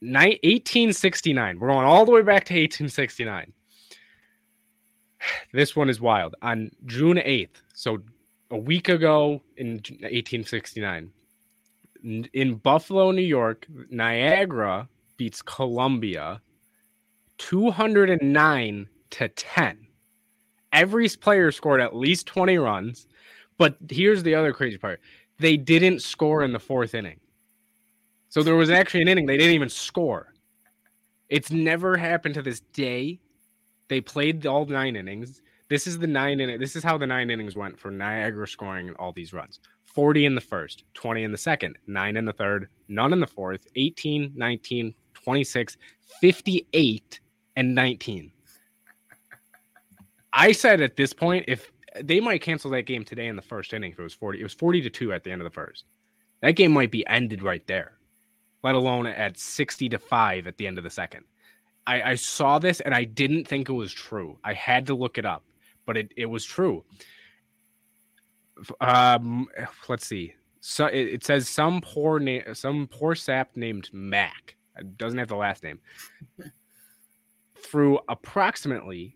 [0.00, 1.58] Ni- 1869.
[1.58, 3.52] We're going all the way back to 1869.
[5.52, 6.36] This one is wild.
[6.42, 7.98] On June 8th, so
[8.50, 11.10] a week ago in 1869,
[12.32, 16.40] in Buffalo, New York, Niagara beats Columbia
[17.38, 19.85] 209 to 10.
[20.72, 23.06] Every player scored at least 20 runs,
[23.58, 25.00] but here's the other crazy part.
[25.38, 27.20] They didn't score in the fourth inning.
[28.28, 30.34] So there was actually an inning they didn't even score.
[31.28, 33.20] It's never happened to this day.
[33.88, 35.40] They played all nine innings.
[35.68, 36.60] This is the nine inning.
[36.60, 39.60] This is how the nine innings went for Niagara scoring all these runs.
[39.96, 43.26] 40 in the first, 20 in the second, 9 in the third, none in the
[43.26, 45.76] fourth, 18, 19, 26,
[46.20, 47.20] 58
[47.56, 48.30] and 19.
[50.36, 53.72] I said at this point if they might cancel that game today in the first
[53.72, 54.38] inning if it was 40.
[54.38, 55.84] It was 40 to 2 at the end of the first.
[56.42, 57.94] That game might be ended right there.
[58.62, 61.24] Let alone at 60 to 5 at the end of the second.
[61.86, 64.38] I, I saw this and I didn't think it was true.
[64.44, 65.42] I had to look it up.
[65.86, 66.84] but it, it was true.
[68.80, 69.48] Um,
[69.88, 70.34] let's see.
[70.60, 74.56] So it, it says some poor name, some poor sap named Mac.
[74.76, 75.78] It doesn't have the last name.
[77.56, 79.15] Through approximately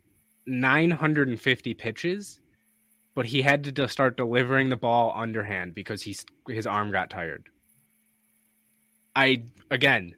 [0.51, 2.41] 950 pitches,
[3.15, 7.49] but he had to start delivering the ball underhand because he's his arm got tired.
[9.17, 10.15] I again,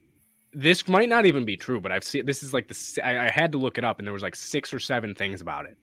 [0.53, 3.31] this might not even be true, but I've seen this is like the I, I
[3.31, 5.77] had to look it up, and there was like six or seven things about it.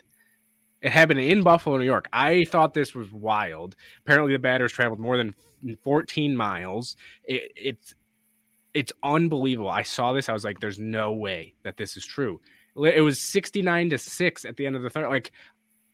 [0.82, 2.08] It happened in Buffalo, New York.
[2.14, 3.76] I thought this was wild.
[4.06, 5.36] Apparently, the batters traveled more than
[5.84, 6.96] 14 miles.
[7.26, 7.96] It, it's
[8.74, 9.70] it's unbelievable.
[9.70, 10.30] I saw this.
[10.30, 12.40] I was like, "There's no way that this is true."
[12.76, 15.10] It was 69 to six at the end of the third.
[15.10, 15.32] Like,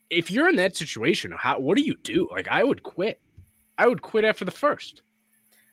[0.10, 2.28] if you're in that situation, how what do you do?
[2.32, 3.20] Like, I would quit.
[3.78, 5.02] I would quit after the first.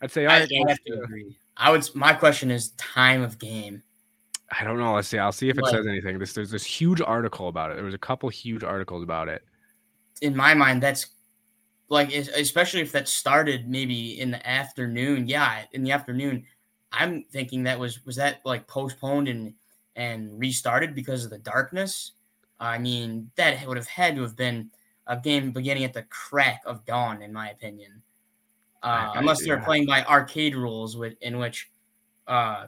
[0.01, 1.37] I'd say, I, I have to agree.
[1.57, 1.89] I would.
[1.95, 3.83] My question is time of game.
[4.59, 4.95] I don't know.
[4.95, 5.19] Let's see.
[5.19, 6.19] I'll see if it says anything.
[6.19, 7.75] This there's this huge article about it.
[7.75, 9.43] There was a couple huge articles about it.
[10.21, 11.07] In my mind, that's
[11.89, 15.29] like especially if that started maybe in the afternoon.
[15.29, 16.45] Yeah, in the afternoon.
[16.91, 19.55] I'm thinking that was was that like postponed and
[19.97, 22.13] and restarted because of the darkness.
[22.61, 24.71] I mean, that would have had to have been
[25.07, 28.03] a game beginning at the crack of dawn, in my opinion.
[28.83, 31.71] Uh, unless they're playing by arcade rules, with, in which
[32.27, 32.67] uh,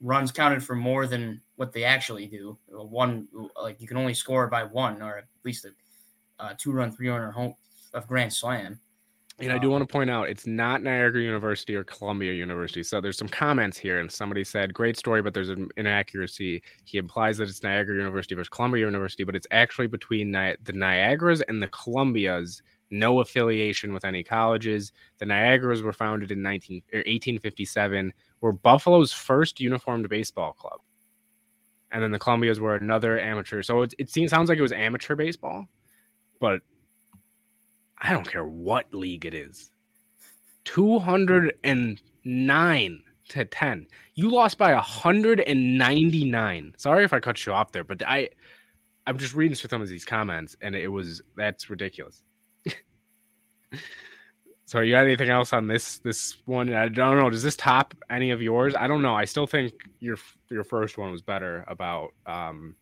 [0.00, 2.56] runs counted for more than what they actually do.
[2.68, 3.28] One,
[3.60, 7.08] like you can only score by one, or at least a, a two run, three
[7.08, 7.54] runner home
[7.94, 8.78] of Grand Slam.
[9.40, 12.82] And I do want to point out it's not Niagara University or Columbia University.
[12.82, 16.62] So there's some comments here, and somebody said, Great story, but there's an inaccuracy.
[16.84, 20.74] He implies that it's Niagara University versus Columbia University, but it's actually between Ni- the
[20.74, 24.92] Niagaras and the Columbias, no affiliation with any colleges.
[25.18, 30.80] The Niagaras were founded in 19, er, 1857, were Buffalo's first uniformed baseball club.
[31.92, 33.62] And then the Columbias were another amateur.
[33.62, 35.64] So it, it seems, sounds like it was amateur baseball,
[36.40, 36.60] but
[38.00, 39.70] I don't care what league it is.
[40.64, 43.86] 209 to 10.
[44.14, 46.74] You lost by 199.
[46.76, 48.30] Sorry if I cut you off there, but I
[49.06, 52.22] I'm just reading through some of these comments and it was that's ridiculous.
[54.66, 56.72] so you got anything else on this this one?
[56.72, 57.30] I don't know.
[57.30, 58.74] Does this top any of yours?
[58.78, 59.14] I don't know.
[59.14, 60.18] I still think your
[60.50, 62.76] your first one was better about um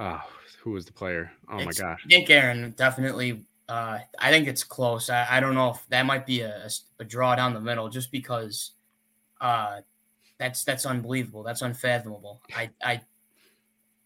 [0.00, 0.18] uh
[0.62, 1.30] who was the player?
[1.48, 3.44] Oh it's my gosh, Nick Aaron definitely.
[3.68, 5.08] Uh, I think it's close.
[5.08, 8.10] I, I don't know if that might be a, a draw down the middle, just
[8.10, 8.72] because
[9.40, 9.80] uh,
[10.38, 11.44] that's that's unbelievable.
[11.44, 12.40] That's unfathomable.
[12.54, 13.00] I I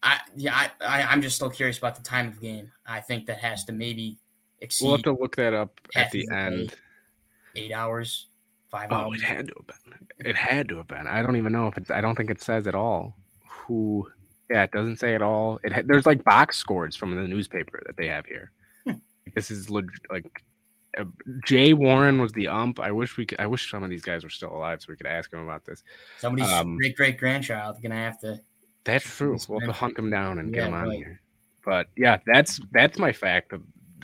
[0.03, 2.71] I yeah I, I I'm just still curious about the time of game.
[2.85, 4.17] I think that has to maybe
[4.59, 4.85] exceed.
[4.85, 6.75] We'll have to look that up at the end.
[7.55, 8.27] Eight hours,
[8.69, 8.89] five.
[8.91, 9.21] Oh, hours.
[9.21, 10.07] it had to have been.
[10.19, 11.07] It had to have been.
[11.07, 11.89] I don't even know if it's.
[11.89, 13.15] I don't think it says at all
[13.47, 14.07] who
[14.49, 15.59] yeah, it doesn't say at all.
[15.63, 18.51] It ha- there's like box scores from the newspaper that they have here.
[18.85, 18.93] Hmm.
[19.33, 20.43] This is leg- like
[20.97, 21.05] uh,
[21.45, 22.79] Jay Warren was the ump.
[22.79, 23.39] I wish we could.
[23.39, 25.65] I wish some of these guys were still alive so we could ask him about
[25.65, 25.83] this.
[26.19, 28.39] Somebody's um, great great grandchild gonna have to.
[28.83, 29.37] That's true.
[29.47, 30.97] We'll have to hunt him down and yeah, get him on right.
[30.97, 31.21] here.
[31.63, 33.53] But yeah, that's that's my fact.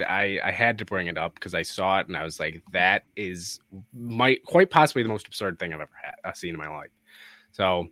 [0.08, 2.64] I I had to bring it up because I saw it and I was like,
[2.72, 3.60] that is
[3.94, 6.90] might quite possibly the most absurd thing I've ever had I've seen in my life.
[7.52, 7.90] So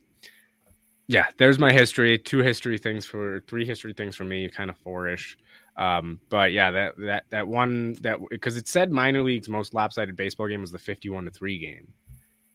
[1.10, 2.20] yeah, there's my history.
[2.20, 5.40] Two history things for three history things for me, kind of four-ish.
[5.76, 10.16] Um, but yeah, that that that one that because it said minor league's most lopsided
[10.16, 11.88] baseball game was the 51 to 3 game.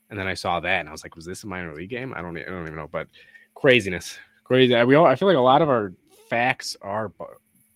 [0.08, 2.14] And then I saw that and I was like, was this a minor league game?
[2.14, 3.08] I don't I don't even know, but
[3.56, 4.18] craziness.
[4.44, 4.80] Crazy.
[4.84, 5.92] We all I feel like a lot of our
[6.30, 7.10] facts are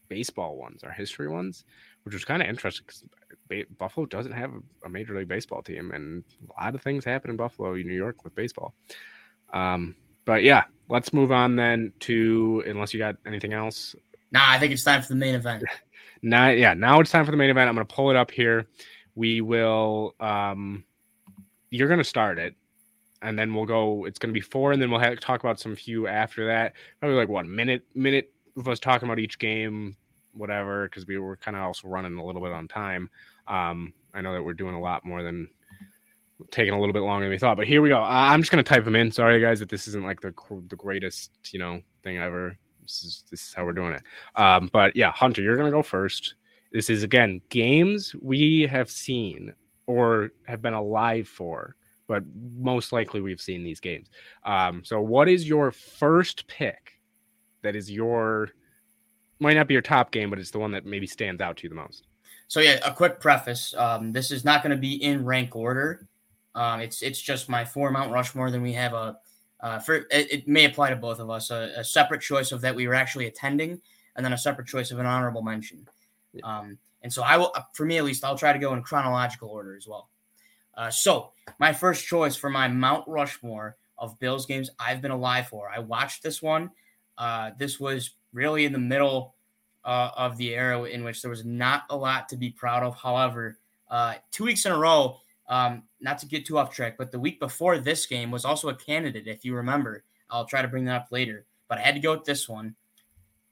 [0.09, 1.65] baseball ones, our history ones,
[2.05, 4.53] which was kind of interesting because Buffalo doesn't have
[4.85, 6.23] a major league baseball team, and
[6.57, 8.75] a lot of things happen in Buffalo, New York, with baseball.
[9.53, 9.97] Um,
[10.29, 13.97] but yeah, let's move on then to unless you got anything else.
[14.31, 15.65] Nah, I think it's time for the main event.
[16.23, 17.67] now, yeah, now it's time for the main event.
[17.67, 18.67] I'm going to pull it up here.
[19.15, 20.15] We will.
[20.21, 20.85] um
[21.71, 22.55] You're going to start it,
[23.23, 24.05] and then we'll go.
[24.05, 26.75] It's going to be four, and then we'll have, talk about some few after that.
[27.01, 29.97] Probably like one minute, minute of us talking about each game,
[30.35, 33.09] whatever, because we were kind of also running a little bit on time.
[33.47, 35.49] Um, I know that we're doing a lot more than
[36.51, 37.57] taking a little bit longer than we thought.
[37.57, 38.01] But here we go.
[38.01, 39.11] I'm just gonna type them in.
[39.11, 40.33] Sorry, guys, that this isn't like the
[40.69, 42.57] the greatest you know thing ever.
[42.83, 44.03] This is this is how we're doing it.
[44.41, 46.35] Um, but yeah, Hunter, you're gonna go first.
[46.73, 49.55] This is again games we have seen
[49.87, 52.23] or have been alive for, but
[52.57, 54.09] most likely we've seen these games.
[54.45, 56.93] Um, so what is your first pick?
[57.63, 58.51] That is your
[59.41, 61.63] might not be your top game, but it's the one that maybe stands out to
[61.65, 62.07] you the most.
[62.49, 63.75] So yeah, a quick preface.
[63.77, 66.09] Um, this is not going to be in rank order.
[66.55, 68.51] Um, it's it's just my four Mount Rushmore.
[68.51, 69.19] Then we have a
[69.61, 72.61] uh, for it, it, may apply to both of us a, a, separate choice of
[72.61, 73.81] that we were actually attending,
[74.15, 75.87] and then a separate choice of an honorable mention.
[76.45, 78.83] Um, and so I will, uh, for me at least, I'll try to go in
[78.83, 80.11] chronological order as well.
[80.77, 85.49] Uh, so my first choice for my Mount Rushmore of Bills games I've been alive
[85.49, 85.69] for.
[85.69, 86.71] I watched this one.
[87.17, 89.35] Uh, this was really in the middle
[89.85, 92.95] uh, of the era in which there was not a lot to be proud of.
[92.95, 93.59] However,
[93.91, 97.19] uh, two weeks in a row, um, not to get too off track, but the
[97.19, 100.05] week before this game was also a candidate, if you remember.
[100.31, 102.75] I'll try to bring that up later, but I had to go with this one.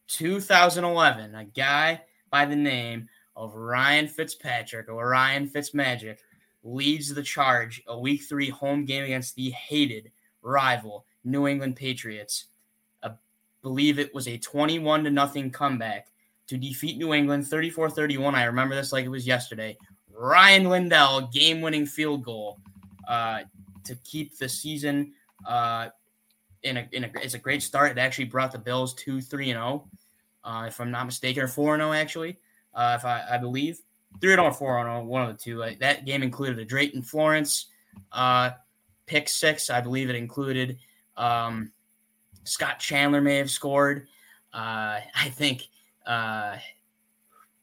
[0.09, 6.19] 2011, a guy by the name of Ryan Fitzpatrick or Ryan Fitzmagic
[6.63, 10.11] leads the charge a week three home game against the hated
[10.43, 12.47] rival New England Patriots.
[13.03, 13.11] I
[13.63, 16.09] believe it was a 21 to nothing comeback
[16.49, 18.35] to defeat New England 34 31.
[18.35, 19.77] I remember this like it was yesterday.
[20.21, 22.59] Rian Lindell, game winning field goal
[23.09, 23.41] uh,
[23.85, 25.13] to keep the season
[25.47, 25.89] uh,
[26.63, 27.93] in a, in a, it's a great start.
[27.93, 29.89] It actually brought the Bills to 3 0,
[30.45, 32.39] uh, if I'm not mistaken, or 4 and 0, actually,
[32.75, 33.79] uh, if I, I believe.
[34.21, 35.59] 3 0 or 4 0, one of the two.
[35.59, 37.67] Like, that game included a Drayton Florence
[38.13, 38.51] uh,
[39.07, 39.71] pick six.
[39.71, 40.79] I believe it included
[41.17, 41.73] um,
[42.45, 44.09] Scott Chandler may have scored.
[44.53, 45.69] Uh, I think
[46.07, 46.57] uh,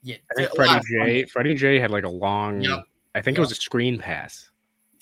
[0.03, 1.25] yeah, I think Freddie J.
[1.25, 1.79] Freddie J.
[1.79, 2.61] had like a long.
[2.61, 2.83] Yep.
[3.15, 3.39] I think Yep.
[3.39, 4.49] it was a screen pass.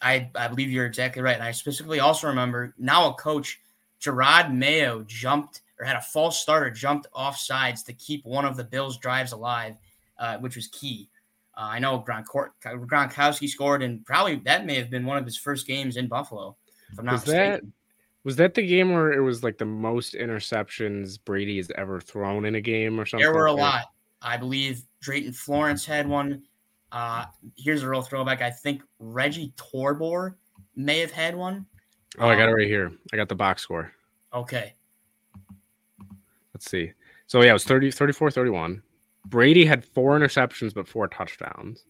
[0.02, 1.36] I, I believe you're exactly right.
[1.36, 3.60] And I specifically also remember now a coach,
[4.02, 8.58] Jerod Mayo, jumped or had a false starter, jumped off sides to keep one of
[8.58, 9.76] the Bills' drives alive,
[10.18, 11.10] uh, which was key.
[11.56, 15.38] Uh, I know Gronkor- Gronkowski scored, and probably that may have been one of his
[15.38, 16.56] first games in Buffalo,
[16.92, 17.74] if I'm not Was that- mistaken.
[18.24, 22.46] Was that the game where it was like the most interceptions Brady has ever thrown
[22.46, 23.24] in a game or something?
[23.26, 23.86] There were a lot.
[24.22, 26.44] I believe Drayton Florence had one.
[26.92, 27.26] Uh,
[27.58, 28.42] here's a real throwback.
[28.42, 30.36] I think Reggie Torbor
[30.76, 31.66] may have had one.
[32.20, 32.92] Oh, I got it Um, right here.
[33.14, 33.92] I got the box score.
[34.34, 34.74] Okay.
[36.54, 36.92] Let's see.
[37.28, 38.82] So yeah, it was 30, 34 31.
[39.28, 41.86] Brady had four interceptions but four touchdowns.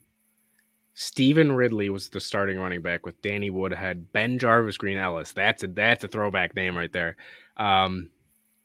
[0.94, 5.32] Stevan Ridley was the starting running back with Danny Woodhead, BenJarvus, Green Ellis.
[5.32, 7.16] That's a that's a throwback name right there.
[7.58, 8.10] Um,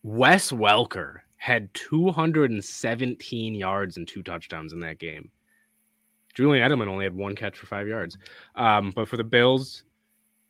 [0.02, 5.30] Wes Welker had 217 yards and two touchdowns in that game.
[6.35, 8.18] Julian Edelman only had one catch for five yards.
[8.56, 9.85] Um, but for the Bills,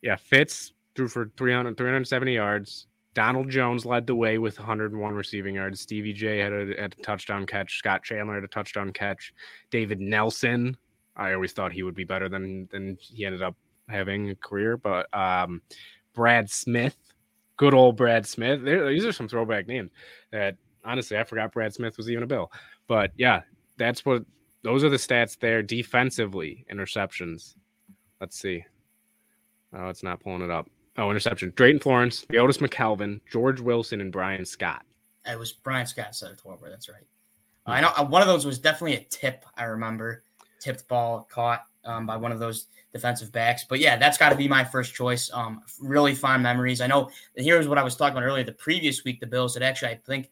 [0.01, 2.87] yeah, Fitz threw for 300, 370 yards.
[3.13, 5.81] Donald Jones led the way with 101 receiving yards.
[5.81, 7.77] Stevie J had a, had a touchdown catch.
[7.77, 9.35] Scott Chandler had a touchdown catch.
[9.69, 10.75] David Nelson,
[11.15, 13.55] I always thought he would be better than than he ended up
[13.87, 14.77] having a career.
[14.77, 15.61] But um,
[16.15, 16.97] Brad Smith,
[17.55, 18.63] good old Brad Smith.
[18.63, 19.91] These are some throwback names
[20.31, 20.57] that
[20.87, 22.51] honestly I forgot Brad Smith was even a Bill.
[22.87, 23.41] But yeah,
[23.77, 24.23] that's what
[24.63, 26.65] those are the stats there defensively.
[26.71, 27.55] Interceptions.
[28.19, 28.65] Let's see.
[29.73, 30.69] Oh, it's not pulling it up.
[30.97, 31.53] Oh, interception.
[31.55, 34.83] Drayton Florence, Otis McKelvin, George Wilson, and Bryan Scott.
[35.25, 36.69] It was Bryan Scott said it Torbor.
[36.69, 37.03] That's right.
[37.67, 39.45] I know uh, one of those was definitely a tip.
[39.55, 40.23] I remember
[40.59, 43.65] tipped ball caught um, by one of those defensive backs.
[43.67, 45.29] But yeah, that's got to be my first choice.
[45.33, 46.81] Um, really fond memories.
[46.81, 47.09] I know.
[47.35, 48.43] Here's what I was talking about earlier.
[48.43, 50.31] The previous week, the Bills had actually, I think,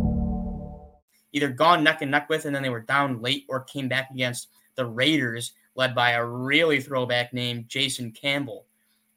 [1.33, 4.09] Either gone neck and neck with, and then they were down late, or came back
[4.11, 8.65] against the Raiders, led by a really throwback named Jason Campbell.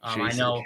[0.02, 0.62] Um, I Jason know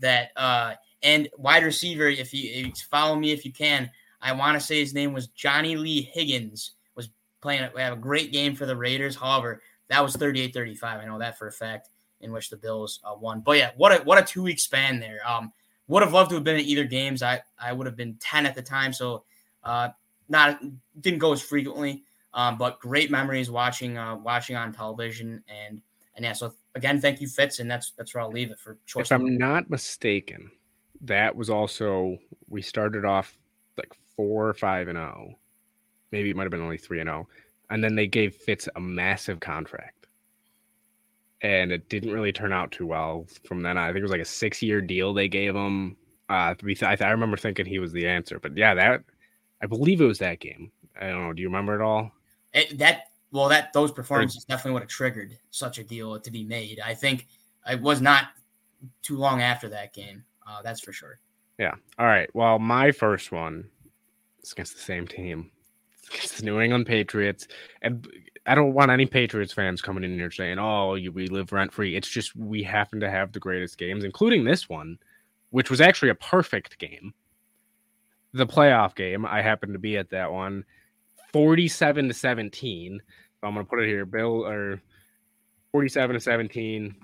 [0.00, 2.08] that, uh, and wide receiver.
[2.08, 5.12] If you, if you follow me, if you can, I want to say his name
[5.12, 6.72] was Johnny Lee Higgins.
[6.94, 7.08] Was
[7.40, 9.16] playing we have a great game for the Raiders.
[9.16, 10.84] However, that was 38-35.
[10.84, 11.88] I know that for a fact,
[12.20, 13.40] in which the Bills uh, won.
[13.40, 15.18] But yeah, what a what a two week span there.
[15.26, 15.52] Um,
[15.88, 17.22] would have loved to have been at either games.
[17.22, 19.24] I I would have been ten at the time, so
[19.64, 19.88] uh,
[20.32, 20.60] not
[21.00, 22.02] didn't go as frequently.
[22.34, 25.80] Um, but great memories watching uh, watching on television and
[26.16, 26.32] and yeah.
[26.32, 29.06] So again, thank you, Fitz, and that's that's where I'll leave it for choice.
[29.06, 30.50] If I'm not mistaken,
[31.02, 32.18] that was also
[32.48, 33.36] we started off
[33.76, 35.34] like four or five and oh.
[36.10, 37.28] Maybe it might have been only three and oh.
[37.70, 40.06] And then they gave Fitz a massive contract.
[41.40, 43.84] And it didn't really turn out too well from then on.
[43.84, 45.96] I think it was like a six year deal they gave him.
[46.28, 49.02] Uh, I remember thinking he was the answer, but yeah, that
[49.62, 50.72] I believe it was that game.
[51.00, 51.32] I don't know.
[51.32, 52.12] Do you remember it all?
[52.52, 56.44] It, that well, that those performances definitely would have triggered such a deal to be
[56.44, 56.80] made.
[56.84, 57.28] I think
[57.70, 58.26] it was not
[59.00, 60.24] too long after that game.
[60.46, 61.18] Uh, that's for sure.
[61.58, 61.74] Yeah.
[61.98, 62.28] All right.
[62.34, 63.68] Well, my first one
[64.42, 65.50] is against the same team.
[66.12, 67.46] against the New England Patriots.
[67.80, 68.06] And
[68.46, 71.72] I don't want any Patriots fans coming in here saying, "Oh, you, we live rent
[71.72, 74.98] free." It's just we happen to have the greatest games, including this one,
[75.50, 77.14] which was actually a perfect game.
[78.34, 80.64] The playoff game, I happened to be at that one,
[81.32, 83.00] forty-seven to seventeen.
[83.40, 84.80] So I'm going to put it here, Bill, or
[85.72, 86.94] forty-seven to seventeen.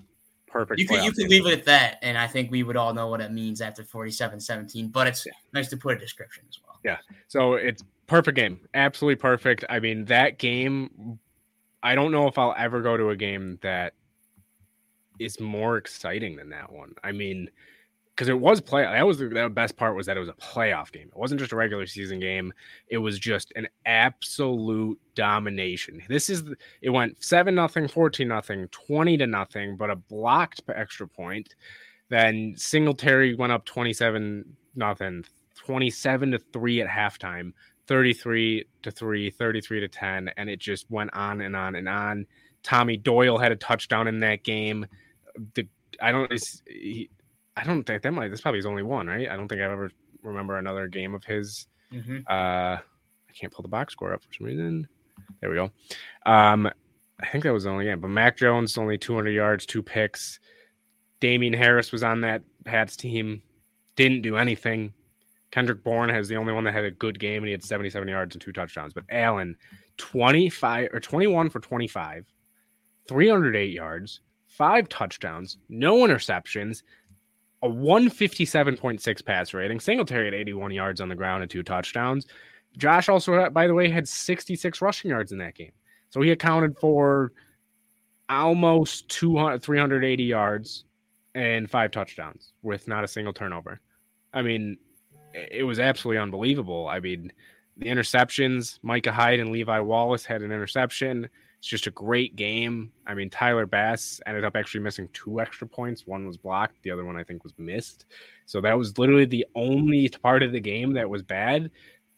[0.47, 0.81] Perfect.
[0.81, 3.09] You could you could leave it at that, and I think we would all know
[3.09, 4.91] what it means after 47-17.
[4.91, 5.33] But it's Yeah.
[5.53, 6.79] nice to put a description as well.
[6.83, 6.97] Yeah.
[7.27, 9.65] So it's perfect game, absolutely perfect.
[9.69, 11.19] I mean, that game.
[11.83, 13.93] I don't know if I'll ever go to a game that
[15.21, 16.95] is more exciting than that one.
[17.05, 17.51] I mean,
[18.19, 18.83] because it was play.
[18.83, 21.07] That was the, the best part was that it was a playoff game.
[21.07, 22.53] It wasn't just a regular season game.
[22.89, 26.03] It was just an absolute domination.
[26.09, 26.43] This is
[26.83, 31.55] it went seven nothing, fourteen nothing, twenty to nothing, but a blocked extra point.
[32.09, 37.53] Then Singletary went up twenty seven nothing, 27 to 3 at halftime
[37.89, 42.27] 33 to 3 33 to 10 and it just went on and on and on
[42.63, 44.87] tommy doyle had a touchdown in that game
[45.55, 45.67] the
[46.01, 46.31] i don't
[47.59, 49.65] i don't think that might This probably his only one right i don't think i
[49.65, 49.91] ever
[50.23, 52.23] remember another game of his Mhm.
[52.29, 54.87] uh i can't pull the box score up for some reason
[55.41, 55.71] there we go
[56.27, 56.67] um
[57.21, 60.39] i think that was the only game but mac jones only 200 yards two picks
[61.21, 63.43] Damien Harris was on that Pats team,
[63.97, 64.93] didn't do anything.
[65.51, 68.07] Kendrick Bourne has the only one that had a good game and he had 77
[68.07, 68.93] yards and two touchdowns.
[68.93, 69.57] But Allen,
[69.97, 72.25] 25 or 21 for 25,
[73.09, 76.83] 308 yards, five touchdowns, no interceptions,
[77.63, 79.81] a 157.6 pass rating.
[79.81, 82.27] Singletary at 81 yards on the ground and two touchdowns.
[82.77, 85.73] Josh also, by the way, had 66 rushing yards in that game.
[86.11, 87.33] So he accounted for
[88.29, 90.85] almost 200, 380 yards
[91.35, 93.81] and five touchdowns with not a single turnover.
[94.33, 94.79] I mean,
[95.35, 96.89] it was absolutely unbelievable.
[96.89, 97.33] I mean,
[97.77, 101.29] the interceptions, Micah Hyde and Levi Wallace had an interception.
[101.59, 102.93] It's just a great game.
[103.07, 106.07] I mean, Tyler Bass ended up actually missing two extra points.
[106.07, 108.07] One was blocked, the other one I think was missed.
[108.47, 111.71] So that was literally the only part of the game that was bad.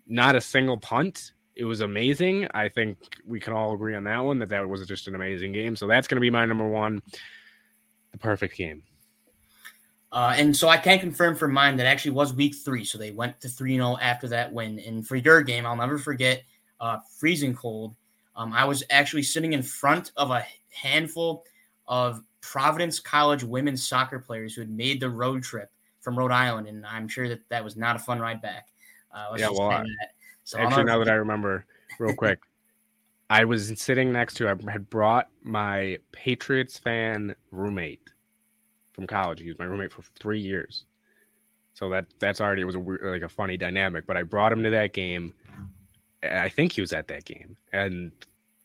[0.07, 1.33] Not a single punt.
[1.57, 2.49] It was amazing.
[2.53, 5.53] I think we can all agree on that one that that was just an amazing
[5.53, 5.75] game.
[5.75, 7.03] So that's going to be my number one.
[8.13, 8.83] The perfect game.
[10.13, 12.85] Uh, and so I can confirm for mine that actually was week three.
[12.85, 14.81] So they went to 3 0 after that win.
[14.81, 16.43] And for your game, I'll never forget
[16.81, 17.95] uh, freezing cold.
[18.41, 21.45] Um, I was actually sitting in front of a handful
[21.87, 25.71] of Providence College women's soccer players who had made the road trip
[26.01, 26.67] from Rhode Island.
[26.67, 28.69] And I'm sure that that was not a fun ride back.
[29.13, 30.13] Uh, Yeah, just well, say I- that.
[30.45, 31.67] So Actually, now that I remember,
[31.99, 32.41] real quick,
[33.31, 34.49] I was sitting next to.
[34.49, 38.01] I had brought my Patriots fan roommate
[38.95, 39.41] from college.
[39.41, 40.87] He was my roommate for three years,
[41.75, 44.07] so that that's already it was a weird, like a funny dynamic.
[44.07, 45.35] But I brought him to that game.
[46.25, 48.11] I think he was at that game, and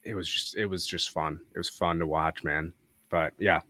[0.06, 1.40] it was just it was just fun.
[1.54, 2.74] It was fun to watch, man.
[3.10, 3.62] But yeah,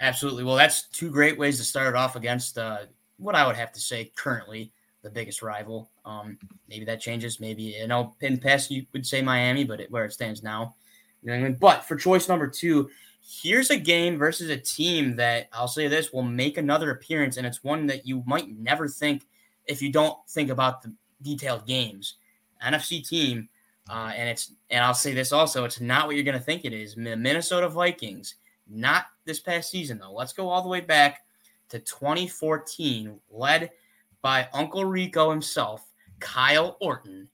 [0.00, 0.44] Absolutely.
[0.44, 2.80] Well, that's two great ways to start it off against uh,
[3.16, 5.90] what I would have to say currently the biggest rival.
[6.04, 6.38] Um,
[6.68, 7.40] maybe that changes.
[7.40, 10.76] Maybe you know, in past you would say Miami, but it, where it stands now,
[11.22, 11.58] New England.
[11.60, 12.90] But for choice number two,
[13.20, 17.46] here's a game versus a team that I'll say this will make another appearance, and
[17.46, 19.26] it's one that you might never think
[19.66, 20.92] if you don't think about the
[21.22, 22.14] detailed games.
[22.64, 23.48] NFC team,
[23.88, 26.64] uh, and it's and I'll say this also, it's not what you're going to think
[26.64, 26.94] it is.
[26.94, 28.34] The Minnesota Vikings
[28.68, 30.12] not this past season, though.
[30.12, 31.22] Let's go all the way back
[31.70, 33.70] to 2014, led
[34.22, 35.86] by Uncle Rico himself,
[36.20, 37.28] Kyle Orton.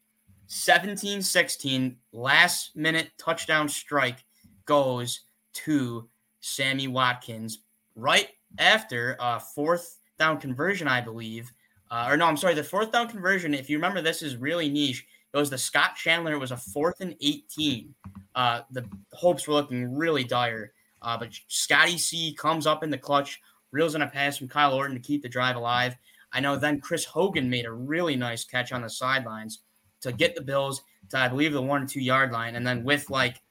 [0.47, 4.19] 17 16, last minute touchdown strike
[4.67, 5.21] goes
[5.55, 6.07] to
[6.41, 7.61] Sammy Watkins
[7.97, 8.29] right
[8.59, 11.51] after a fourth down conversion, I believe.
[11.91, 14.69] Uh, or no, I'm sorry, the fourth down conversion, if you remember, this is really
[14.69, 15.07] niche.
[15.35, 16.33] It was the Scott Chandler.
[16.33, 17.93] It was a fourth and 18.
[18.37, 20.73] Uh, the hopes were looking really dire.
[21.03, 23.41] Uh, but Scotty C comes up in the clutch,
[23.73, 25.97] reels in a pass from Kyle Orton to keep the drive alive.
[26.33, 29.63] I know then Chris Hogan made a really nice catch on the sidelines
[30.03, 32.55] to get the Bills to, I believe, the one and two yard line.
[32.55, 33.43] And then with like,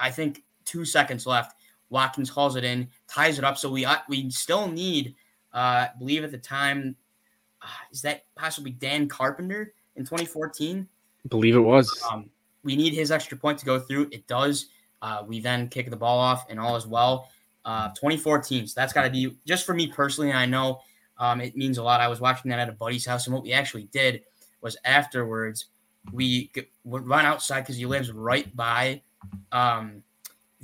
[0.00, 1.54] I think two seconds left,
[1.90, 3.56] Watkins hauls it in, ties it up.
[3.56, 5.14] So we uh, we still need,
[5.54, 6.96] uh, I believe at the time,
[7.62, 10.86] uh, is that possibly Dan Carpenter in 2014?
[11.24, 11.90] I believe it was.
[12.10, 12.30] Um,
[12.64, 14.08] we need his extra point to go through.
[14.12, 14.66] It does.
[15.00, 17.28] Uh, we then kick the ball off, and all is well.
[17.64, 18.66] Uh, 2014.
[18.66, 20.30] So that's got to be just for me personally.
[20.30, 20.80] And I know
[21.18, 22.00] um, it means a lot.
[22.00, 24.22] I was watching that at a buddy's house, and what we actually did
[24.60, 25.66] was afterwards
[26.12, 26.50] we
[26.84, 29.02] would run outside because he lives right by
[29.52, 30.02] um,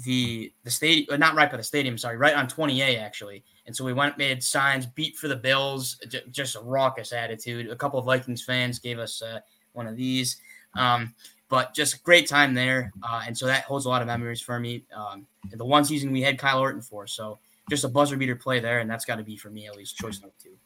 [0.04, 1.96] the the stadium, not right by the stadium.
[1.96, 3.44] Sorry, right on 20A actually.
[3.68, 7.70] And so we went, made signs, beat for the Bills, j- just a raucous attitude.
[7.70, 9.40] A couple of Vikings fans gave us uh,
[9.74, 10.40] one of these.
[10.74, 11.14] Um,
[11.50, 12.90] but just great time there.
[13.02, 14.84] Uh, and so that holds a lot of memories for me.
[14.92, 17.06] Um, the one season we had Kyle Orton for.
[17.06, 17.38] So
[17.68, 18.80] just a buzzer beater play there.
[18.80, 20.56] And that's got to be for me at least choice number two.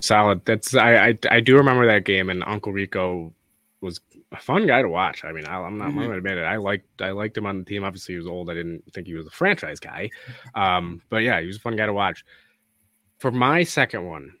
[0.00, 0.44] Solid.
[0.44, 3.32] That's I, I I do remember that game, and Uncle Rico
[4.34, 5.24] a fun guy to watch.
[5.24, 5.98] I mean, I, am not mm-hmm.
[5.98, 6.42] going to admit it.
[6.42, 7.84] I liked I liked him on the team.
[7.84, 8.50] Obviously, he was old.
[8.50, 10.10] I didn't think he was a franchise guy,
[10.54, 12.24] um, but yeah, he was a fun guy to watch.
[13.18, 14.32] For my second one,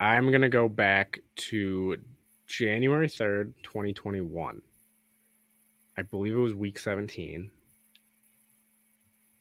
[0.00, 1.96] I'm gonna go back to
[2.46, 4.60] January third, 2021.
[5.96, 7.50] I believe it was week 17.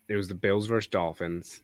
[0.07, 1.61] It was the Bills versus Dolphins.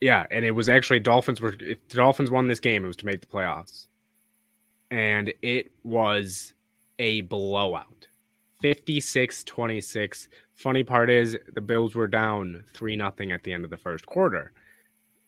[0.00, 2.96] Yeah, and it was actually Dolphins were if the Dolphins won this game, it was
[2.96, 3.86] to make the playoffs.
[4.90, 6.54] And it was
[6.98, 8.08] a blowout.
[8.62, 10.28] 56-26.
[10.54, 14.04] Funny part is the Bills were down 3 nothing at the end of the first
[14.06, 14.52] quarter.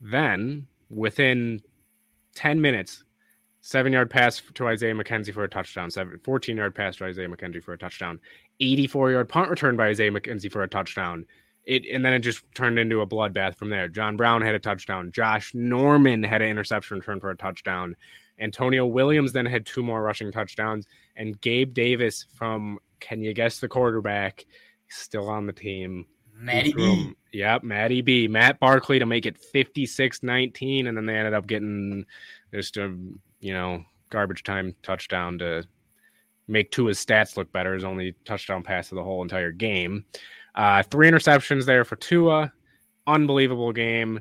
[0.00, 1.60] Then, within
[2.34, 3.04] 10 minutes,
[3.60, 7.28] seven yard pass to Isaiah McKenzie for a touchdown, seven, 14 yard pass to Isaiah
[7.28, 8.18] McKenzie for a touchdown,
[8.60, 11.26] 84 yard punt return by Isaiah McKenzie for a touchdown.
[11.64, 13.88] It, and then it just turned into a bloodbath from there.
[13.88, 15.12] John Brown had a touchdown.
[15.12, 17.94] Josh Norman had an interception return for a touchdown.
[18.38, 20.86] Antonio Williams then had two more rushing touchdowns.
[21.16, 24.46] And Gabe Davis from, can you guess the quarterback,
[24.88, 26.06] still on the team.
[26.34, 27.12] Matty B.
[27.32, 28.26] Yep, Matty B.
[28.26, 30.86] Matt Barkley to make it 56 19.
[30.86, 32.06] And then they ended up getting
[32.52, 32.96] just a
[33.40, 35.64] you know, garbage time touchdown to
[36.46, 37.74] make Tua's stats look better.
[37.74, 40.04] His only touchdown pass of the whole entire game.
[40.54, 42.52] Uh, three interceptions there for Tua.
[43.06, 44.20] Unbelievable game.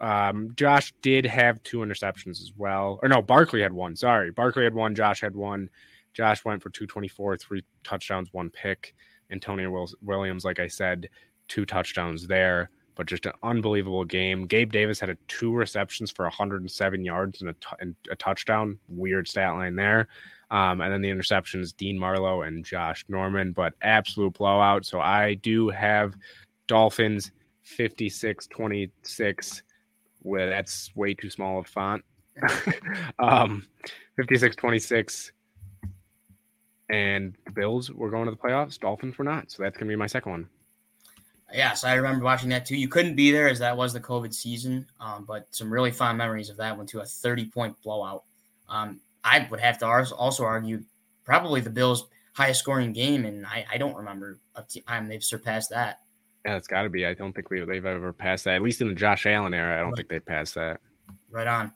[0.00, 2.98] Um, Josh did have two interceptions as well.
[3.02, 3.96] Or no, Barkley had one.
[3.96, 4.30] Sorry.
[4.30, 4.94] Barkley had one.
[4.94, 5.68] Josh had one.
[6.14, 8.94] Josh went for 224, three touchdowns, one pick.
[9.30, 11.08] Antonio Williams, like I said,
[11.48, 14.46] two touchdowns there but just an unbelievable game.
[14.46, 18.78] Gabe Davis had a two receptions for 107 yards and a, t- and a touchdown.
[18.88, 20.08] Weird stat line there.
[20.50, 24.84] Um, and then the interceptions, Dean Marlowe and Josh Norman, but absolute blowout.
[24.84, 26.16] So I do have
[26.66, 27.30] Dolphins
[27.62, 29.62] 56 26.
[30.22, 32.04] Well, that's way too small of font.
[33.18, 33.66] um,
[34.16, 35.32] 56 26.
[36.90, 38.78] And the Bills were going to the playoffs.
[38.78, 39.50] Dolphins were not.
[39.52, 40.48] So that's going to be my second one.
[41.52, 42.76] Yes, I remember watching that too.
[42.76, 46.18] You couldn't be there as that was the COVID season, um, but some really fond
[46.18, 47.00] memories of that one too.
[47.00, 48.24] A 30 point blowout.
[48.68, 50.82] Um, I would have to also argue
[51.24, 55.70] probably the Bills' highest scoring game, and I, I don't remember a time they've surpassed
[55.70, 56.00] that.
[56.44, 57.04] Yeah, it's got to be.
[57.04, 58.54] I don't think we, they've ever passed that.
[58.54, 59.96] At least in the Josh Allen era, I don't right.
[59.96, 60.80] think they passed that.
[61.30, 61.72] Right on.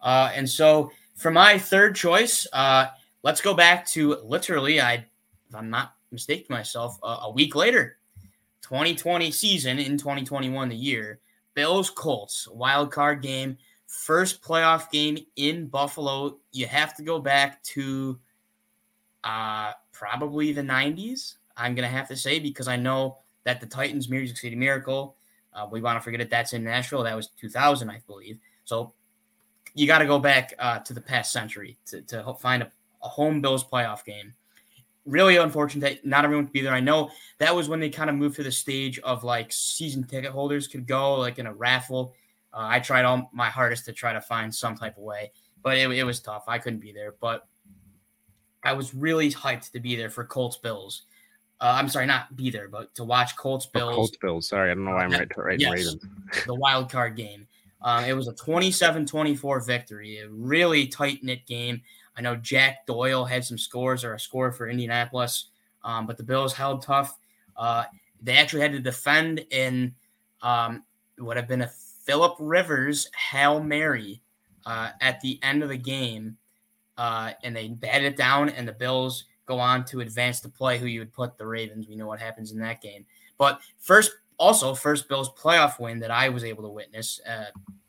[0.00, 2.86] Uh, and so for my third choice, uh,
[3.22, 7.96] let's go back to literally, I, if I'm not mistaken myself, uh, a week later,
[8.62, 11.20] 2020 season in 2021, the year,
[11.54, 13.58] Bills Colts wild card game,
[13.90, 16.38] first playoff game in Buffalo.
[16.52, 18.18] You have to go back to
[19.24, 21.34] uh, probably the 90s.
[21.56, 25.16] I'm gonna have to say because I know that the Titans Music City Miracle.
[25.52, 26.30] Uh, we want to forget it.
[26.30, 27.02] That's in Nashville.
[27.02, 28.38] That was 2000, I believe.
[28.64, 28.94] So
[29.74, 32.70] you got to go back uh, to the past century to, to find a,
[33.02, 34.32] a home Bills playoff game
[35.06, 36.72] really unfortunate that not everyone could be there.
[36.72, 40.04] I know that was when they kind of moved to the stage of like season
[40.04, 42.14] ticket holders could go like in a raffle.
[42.52, 45.32] Uh, I tried all my hardest to try to find some type of way,
[45.62, 46.44] but it, it was tough.
[46.48, 47.46] I couldn't be there, but
[48.64, 51.02] I was really hyped to be there for Colts Bills.
[51.60, 53.92] Uh, I'm sorry, not be there, but to watch Colts oh, Bills.
[53.92, 54.48] Oh, Colts Bills.
[54.48, 55.36] Sorry, I don't know why I'm right.
[55.36, 56.04] right yes, Ravens.
[56.46, 57.46] the wild card game.
[57.82, 60.18] Um, it was a 27-24 victory.
[60.18, 61.82] A really tight knit game.
[62.16, 65.46] I know Jack Doyle had some scores or a score for Indianapolis,
[65.84, 67.16] um, but the Bills held tough.
[67.56, 67.84] Uh,
[68.22, 69.94] they actually had to defend in
[70.42, 70.82] um,
[71.18, 71.70] would have been a
[72.04, 74.22] Philip Rivers Hail Mary
[74.66, 76.36] uh, at the end of the game,
[76.96, 80.78] uh, and they batted it down, and the Bills go on to advance to play
[80.78, 81.88] who you would put the Ravens.
[81.88, 83.04] We know what happens in that game.
[83.36, 87.46] But first, also first Bills playoff win that I was able to witness uh,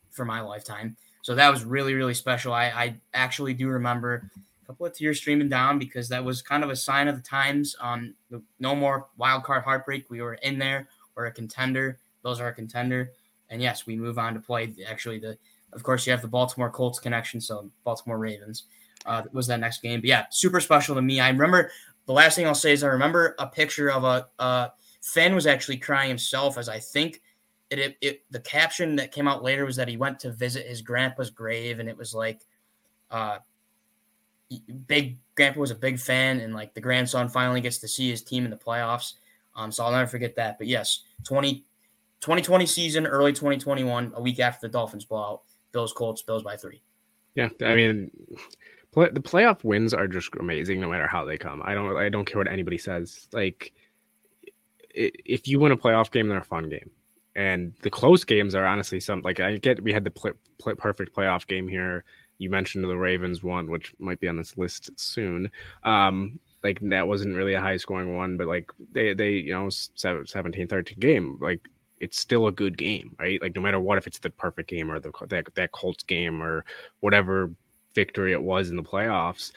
[0.10, 0.98] for my lifetime.
[1.22, 2.54] So that was really, really special.
[2.54, 4.30] I, I actually do remember
[4.64, 7.22] a couple of tears streaming down because that was kind of a sign of the
[7.22, 7.76] times.
[7.80, 8.16] Um,
[8.60, 10.10] no more wild card heartbreak.
[10.10, 10.88] We were in there.
[11.16, 12.00] We're a contender.
[12.24, 13.12] Those are a contender.
[13.52, 14.74] And yes, we move on to play.
[14.88, 15.38] Actually, the
[15.74, 17.40] of course you have the Baltimore Colts connection.
[17.40, 18.64] So Baltimore Ravens
[19.06, 20.02] uh, was that next game.
[20.02, 21.20] But yeah, super special to me.
[21.20, 21.72] I remember
[22.06, 24.72] the last thing I'll say is I remember a picture of a, a
[25.02, 27.22] fan was actually crying himself as I think
[27.70, 30.68] it, it, it, the caption that came out later was that he went to visit
[30.68, 32.42] his grandpa's grave and it was like
[33.10, 33.38] uh
[34.88, 38.22] big grandpa was a big fan and like the grandson finally gets to see his
[38.22, 39.14] team in the playoffs
[39.56, 41.64] um so i'll never forget that but yes 20
[42.22, 45.42] 2020 season early 2021 a week after the dolphins blowout
[45.72, 46.82] bills colts bills by three
[47.36, 48.10] yeah i mean
[48.92, 51.62] play, the playoff wins are just amazing no matter how they come.
[51.64, 53.28] I don't I don't care what anybody says.
[53.34, 53.74] Like
[54.94, 56.90] if you win a playoff game, they're a fun game.
[57.36, 60.74] And the close games are honestly some like I get we had the play, play,
[60.74, 62.04] perfect playoff game here.
[62.38, 65.50] You mentioned the Ravens one, which might be on this list soon.
[65.84, 69.70] Um, like that wasn't really a high scoring one, but like they they you know
[69.70, 71.62] 17 13 game like
[72.02, 73.42] it's still a good game, right?
[73.42, 76.42] Like no matter what, if it's the perfect game or the that that Colts game
[76.42, 76.66] or
[77.00, 77.52] whatever
[77.94, 79.52] victory it was in the playoffs,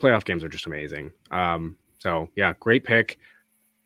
[0.00, 1.10] playoff games are just amazing.
[1.30, 3.18] Um, so yeah, great pick.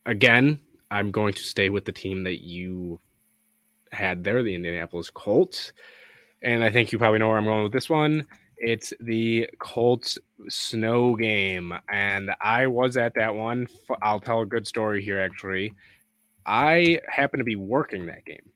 [0.06, 0.60] Again,
[0.90, 3.00] I'm going to stay with the team that you
[3.90, 5.72] had there, the Indianapolis Colts.
[6.42, 8.26] And I think you probably know where I'm going with this one.
[8.58, 10.18] It's the Colts
[10.48, 11.72] snow game.
[11.90, 13.66] And I was at that one.
[14.02, 15.74] I'll tell a good story here, actually.
[16.48, 18.50] I happened to be working that game.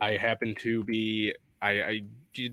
[0.00, 2.02] I happened to be, I, I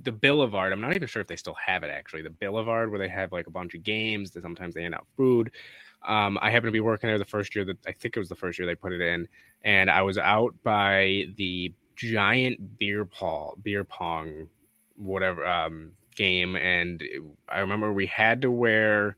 [0.04, 0.72] the Boulevard.
[0.72, 2.22] I'm not even sure if they still have it actually.
[2.22, 4.32] The Boulevard, where they have like a bunch of games.
[4.32, 5.52] That sometimes they hand out food.
[6.08, 8.30] Um, I happened to be working there the first year that I think it was
[8.30, 9.28] the first year they put it in,
[9.64, 14.48] and I was out by the giant beer pong, beer pong,
[14.96, 17.04] whatever um, game, and
[17.50, 19.18] I remember we had to wear.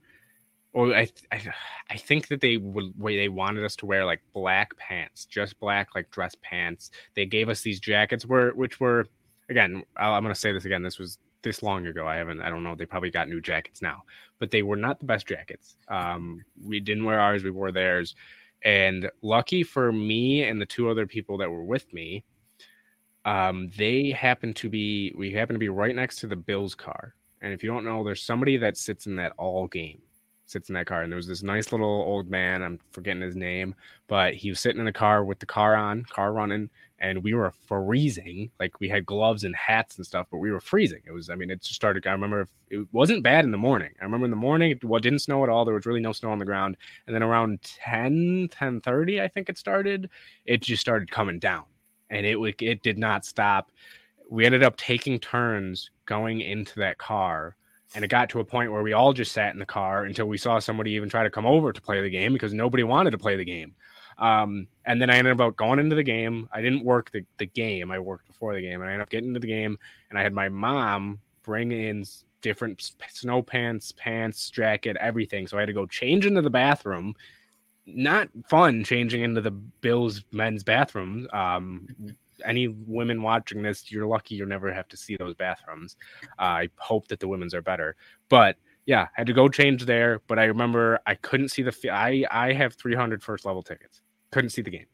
[0.75, 1.41] Or I, I,
[1.89, 5.95] I think that they would they wanted us to wear like black pants, just black
[5.95, 6.91] like dress pants.
[7.15, 9.07] They gave us these jackets were which were
[9.47, 9.83] again.
[9.95, 10.83] I'm gonna say this again.
[10.83, 12.05] This was this long ago.
[12.05, 12.41] I haven't.
[12.41, 12.75] I don't know.
[12.75, 14.03] They probably got new jackets now,
[14.37, 15.77] but they were not the best jackets.
[15.87, 17.45] Um, we didn't wear ours.
[17.45, 18.13] We wore theirs,
[18.61, 22.25] and lucky for me and the two other people that were with me,
[23.23, 25.13] um, they happened to be.
[25.17, 27.15] We happened to be right next to the Bills car.
[27.41, 30.01] And if you don't know, there's somebody that sits in that all game
[30.45, 31.01] sits in that car.
[31.01, 33.75] And there was this nice little old man, I'm forgetting his name,
[34.07, 36.69] but he was sitting in the car with the car on, car running,
[36.99, 38.49] and we were freezing.
[38.59, 41.01] Like we had gloves and hats and stuff, but we were freezing.
[41.05, 42.05] It was, I mean, it just started.
[42.07, 43.91] I remember it wasn't bad in the morning.
[43.99, 45.65] I remember in the morning, it well, didn't snow at all.
[45.65, 46.77] There was really no snow on the ground.
[47.05, 50.09] And then around 10, 10 30, I think it started,
[50.45, 51.65] it just started coming down.
[52.09, 53.71] And it it did not stop.
[54.29, 57.55] We ended up taking turns going into that car.
[57.95, 60.25] And it got to a point where we all just sat in the car until
[60.25, 63.11] we saw somebody even try to come over to play the game because nobody wanted
[63.11, 63.73] to play the game.
[64.17, 66.49] Um, and then I ended up going into the game.
[66.51, 67.91] I didn't work the, the game.
[67.91, 68.81] I worked before the game.
[68.81, 69.77] And I ended up getting into the game.
[70.09, 72.05] And I had my mom bring in
[72.41, 75.47] different snow pants, pants, jacket, everything.
[75.47, 77.15] So I had to go change into the bathroom.
[77.85, 81.27] Not fun changing into the Bills men's bathroom.
[81.31, 81.87] Um,
[82.43, 85.95] any women watching this, you're lucky you never have to see those bathrooms.
[86.39, 87.95] Uh, I hope that the women's are better.
[88.29, 90.21] But yeah, I had to go change there.
[90.27, 91.75] But I remember I couldn't see the.
[91.91, 94.01] I I have 300 first level tickets
[94.35, 94.85] couldn't see the game.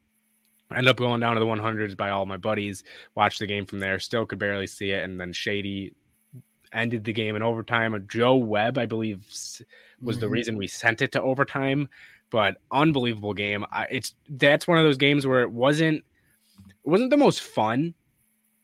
[0.69, 2.83] I ended up going down to the 100s by all my buddies,
[3.15, 5.03] watched the game from there, still could barely see it.
[5.03, 5.93] And then Shady
[6.71, 8.05] ended the game in overtime.
[8.07, 9.63] Joe Webb, I believe, was
[9.99, 10.19] mm-hmm.
[10.19, 11.89] the reason we sent it to overtime.
[12.29, 13.65] But unbelievable game.
[13.71, 16.05] I, it's that's one of those games where it wasn't
[16.85, 17.93] it wasn't the most fun,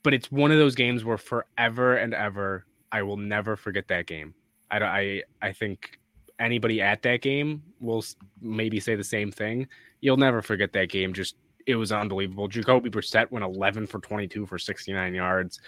[0.04, 4.08] but it's one of those games where forever and ever I will never forget that
[4.08, 4.34] game.
[4.72, 6.00] I I I think
[6.40, 8.04] anybody at that game will
[8.42, 9.68] maybe say the same thing
[10.02, 11.14] you'll never forget that game.
[11.14, 12.48] Just it was unbelievable.
[12.48, 15.60] Jacoby Brissett went 11 for 22 for 69 yards.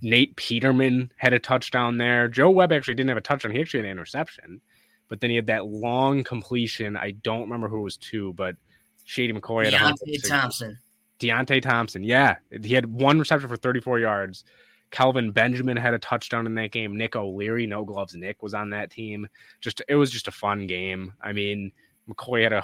[0.00, 2.28] Nate Peterman had a touchdown there.
[2.28, 3.52] Joe Webb actually didn't have a touchdown.
[3.52, 4.60] He actually had an interception,
[5.08, 6.96] but then he had that long completion.
[6.96, 8.56] I don't remember who it was to, but
[9.04, 10.78] Shady McCoy had Deonte Thompson.
[11.22, 14.44] Deonte Thompson, yeah, he had one reception for 34 yards.
[14.90, 16.96] Kelvin Benjamin had a touchdown in that game.
[16.96, 18.14] Nick O'Leary, no gloves.
[18.14, 19.26] Nick was on that team.
[19.60, 21.14] Just it was just a fun game.
[21.22, 21.72] I mean,
[22.08, 22.62] McCoy had a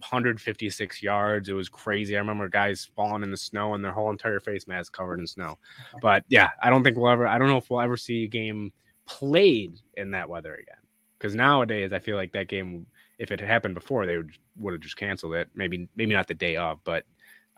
[0.00, 1.48] 156 yards.
[1.48, 2.16] It was crazy.
[2.16, 5.26] I remember guys falling in the snow and their whole entire face mask covered in
[5.26, 5.58] snow.
[6.02, 8.28] But yeah, I don't think we'll ever, I don't know if we'll ever see a
[8.28, 8.72] game
[9.06, 10.76] played in that weather again.
[11.18, 12.86] Because nowadays, I feel like that game,
[13.18, 15.48] if it had happened before, they would would have just canceled it.
[15.54, 17.04] Maybe maybe not the day of, but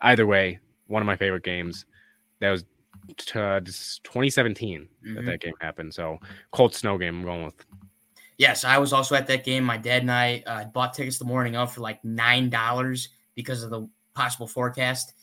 [0.03, 1.85] either way, one of my favorite games.
[2.39, 2.65] That was
[3.17, 5.15] t- uh, 2017 mm-hmm.
[5.15, 5.93] that that game happened.
[5.93, 6.19] So
[6.51, 7.19] cold snow game.
[7.19, 7.65] I'm going with
[8.37, 9.63] Yes, I was also at that game.
[9.63, 13.63] My dad and I uh, bought tickets the morning of for like nine dollars because
[13.63, 15.13] of the possible forecast.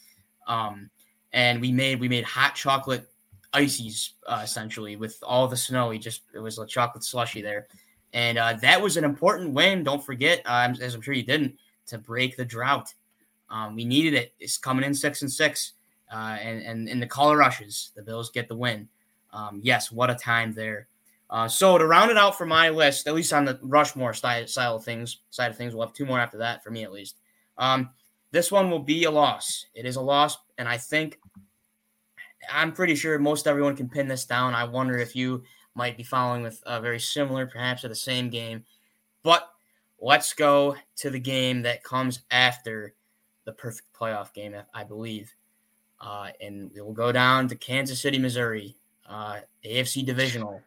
[0.47, 0.91] Um,
[1.33, 3.07] and we made we made hot chocolate
[3.53, 5.89] ices uh, essentially with all the snow.
[5.89, 7.66] We just it was a chocolate slushy there,
[8.12, 9.83] and uh, that was an important win.
[9.85, 11.57] Don't forget, uh, as I'm sure you didn't,
[11.87, 12.95] to break the drought.
[13.51, 14.32] Um, we needed it.
[14.38, 15.72] It's coming in six and six,
[16.12, 18.88] uh, and and in the color rushes, the Bills get the win.
[19.32, 20.88] Um, yes, what a time there.
[21.30, 24.46] Uh, so to round it out for my list, at least on the Rushmore style,
[24.48, 26.92] style of things, side of things, we'll have two more after that for me at
[26.92, 27.16] least.
[27.57, 27.90] Um,
[28.32, 29.66] this one will be a loss.
[29.74, 31.18] It is a loss, and I think
[32.53, 34.55] I'm pretty sure most everyone can pin this down.
[34.55, 35.44] I wonder if you
[35.74, 38.64] might be following with a very similar, perhaps, of the same game.
[39.22, 39.48] But
[40.01, 42.94] let's go to the game that comes after
[43.45, 45.32] the perfect playoff game, I believe.
[46.01, 48.76] Uh, and we will go down to Kansas City, Missouri,
[49.09, 50.62] uh, AFC Divisional.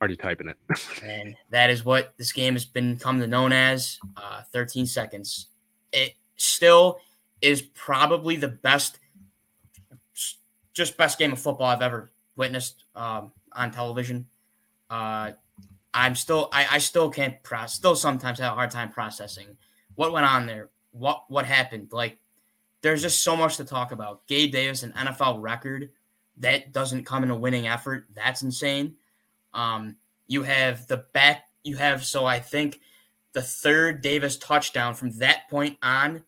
[0.00, 0.56] Already typing it.
[1.04, 5.48] and that is what this game has been come to known as uh, 13 seconds.
[5.92, 6.98] It still
[7.40, 8.98] is probably the best,
[10.72, 14.26] just best game of football I've ever witnessed um, on television.
[14.90, 15.32] Uh,
[15.94, 19.56] I'm still, I, I still can't process, still sometimes have a hard time processing
[19.94, 21.88] what went on there, what what happened.
[21.92, 22.18] Like,
[22.82, 24.26] there's just so much to talk about.
[24.26, 25.90] Gabe Davis, an NFL record
[26.38, 28.06] that doesn't come in a winning effort.
[28.14, 28.94] That's insane.
[29.54, 32.80] Um, you have the back, you have, so I think
[33.32, 36.24] the third Davis touchdown from that point on,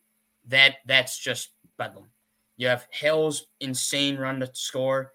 [0.46, 2.06] that that's just bedlam.
[2.56, 5.12] You have Hill's insane run to score.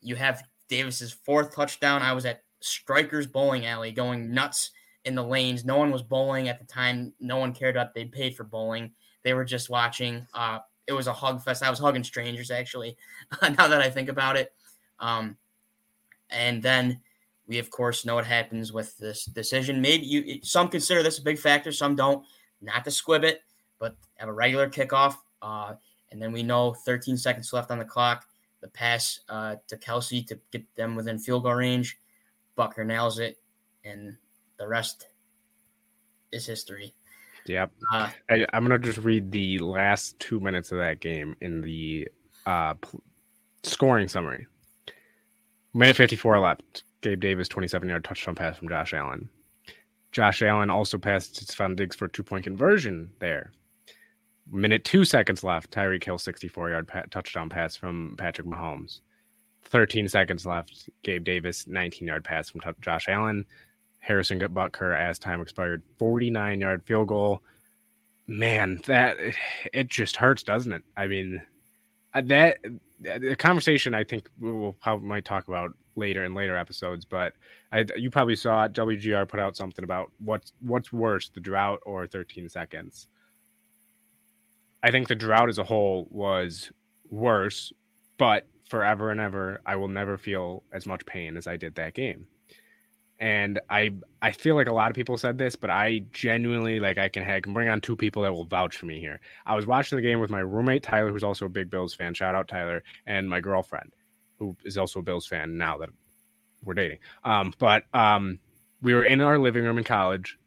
[0.00, 2.02] You have Davis's fourth touchdown.
[2.02, 4.70] I was at Strikers Bowling Alley going nuts
[5.08, 5.64] in the lanes.
[5.64, 7.14] No one was bowling at the time.
[7.18, 7.94] No one cared up.
[7.94, 8.92] They paid for bowling.
[9.24, 10.26] They were just watching.
[10.34, 11.62] Uh, it was a hug fest.
[11.62, 12.96] I was hugging strangers actually.
[13.42, 14.52] now that I think about it,
[15.00, 15.36] um,
[16.30, 17.00] and then
[17.46, 19.80] we of course know what happens with this decision.
[19.80, 22.24] Maybe you some consider this a big factor, some don't.
[22.60, 23.42] Not to squib it,
[23.78, 25.14] but have a regular kickoff.
[25.40, 25.74] Uh,
[26.10, 28.26] and then we know 13 seconds left on the clock.
[28.60, 31.98] The pass uh, to Kelce to get them within field goal range.
[32.58, 33.38] Butker nails it,
[33.84, 34.16] and
[34.58, 35.06] the rest
[36.32, 36.94] is history.
[37.46, 37.72] Yep.
[37.92, 42.08] Uh, I, am gonna just read the last two minutes of that game in the
[42.44, 42.98] uh, p-
[43.62, 44.46] scoring summary.
[45.74, 46.84] Minute 54 left.
[47.00, 49.28] Gabe Davis 27 yard touchdown pass from Josh Allen.
[50.12, 53.52] Josh Allen also passed Stefon Diggs for a two point conversion there.
[54.50, 55.70] Minute two seconds left.
[55.70, 59.00] Tyreek Hill 64 yard pa- touchdown pass from Patrick Mahomes.
[59.64, 60.88] 13 seconds left.
[61.02, 63.44] Gabe Davis 19 yard pass from t- Josh Allen.
[64.00, 67.42] Harrison got Butker as time expired 49 yard field goal.
[68.26, 69.16] Man, that
[69.72, 70.82] it just hurts, doesn't it?
[70.96, 71.42] I mean,
[72.14, 72.58] uh, that
[73.00, 77.34] the conversation I think we'll probably might talk about later in later episodes, but
[77.72, 78.68] I, you probably saw.
[78.68, 83.08] WGR put out something about what's what's worse, the drought or 13 seconds.
[84.82, 86.70] I think the drought as a whole was
[87.10, 87.72] worse,
[88.16, 91.94] but forever and ever, I will never feel as much pain as I did that
[91.94, 92.26] game.
[93.20, 93.92] And I
[94.22, 97.28] I feel like a lot of people said this, but I genuinely like I can
[97.28, 99.20] I can bring on two people that will vouch for me here.
[99.44, 102.14] I was watching the game with my roommate Tyler, who's also a big Bills fan.
[102.14, 103.92] Shout out Tyler, and my girlfriend,
[104.38, 105.90] who is also a Bills fan now that
[106.62, 106.98] we're dating.
[107.24, 108.38] Um, but um,
[108.82, 110.38] we were in our living room in college.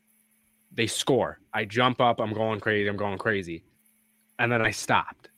[0.74, 1.39] They score.
[1.53, 2.22] I jump up.
[2.22, 2.88] I'm going crazy.
[2.88, 3.63] I'm going crazy.
[4.39, 5.30] And then I stopped,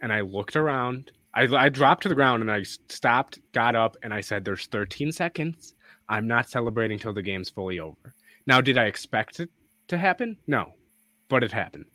[0.00, 1.12] and I looked around.
[1.34, 4.66] I, I dropped to the ground and I stopped, got up, and I said, "There's
[4.66, 5.74] 13 seconds."
[6.08, 8.14] I'm not celebrating till the game's fully over.
[8.46, 9.50] Now, did I expect it
[9.88, 10.36] to happen?
[10.46, 10.74] No,
[11.28, 11.86] but it happened.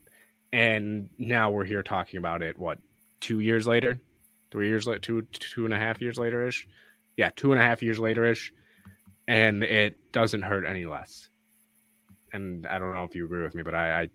[0.52, 2.80] And now we're here talking about it, what,
[3.20, 4.00] two years later?
[4.52, 6.68] Three years later, two, two and a half years later ish?
[7.18, 8.52] Yeah, two and a half years later ish.
[9.28, 11.30] And it doesn't hurt any less.
[12.34, 14.10] And I don't know if you agree with me, but I, I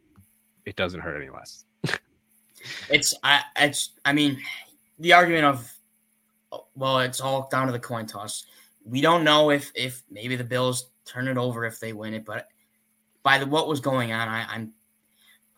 [0.65, 1.65] it doesn't hurt any less.
[2.91, 4.41] it's, I, it's, I mean,
[4.99, 5.73] the argument of,
[6.75, 8.45] well, it's all down to the coin toss
[8.85, 12.25] we don't know if if maybe the Bills turn it over if they win it,
[12.25, 12.49] but
[13.23, 14.73] by the what was going on, I, I'm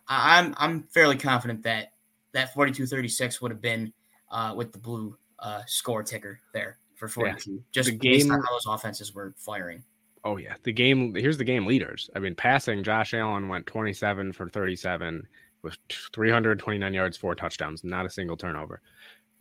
[0.08, 1.92] I'm I'm fairly confident that
[2.32, 3.92] that 42-36 would have been
[4.30, 7.50] uh, with the blue uh, score ticker there for 42.
[7.50, 7.58] Yeah.
[7.72, 9.82] Just the game, how those offenses were firing.
[10.24, 11.14] Oh yeah, the game.
[11.14, 12.10] Here's the game leaders.
[12.14, 12.82] I mean, passing.
[12.82, 15.26] Josh Allen went 27 for 37
[15.62, 15.76] with
[16.14, 18.80] 329 yards, four touchdowns, not a single turnover.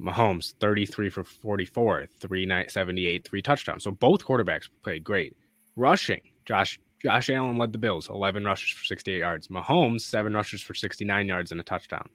[0.02, 3.84] Mahomes, 33 for 44, 378, three touchdowns.
[3.84, 5.36] So both quarterbacks played great.
[5.76, 9.48] Rushing, Josh Josh Allen led the Bills, 11 rushes for 68 yards.
[9.50, 12.10] Mahomes, seven rushes for 69 yards and a touchdown.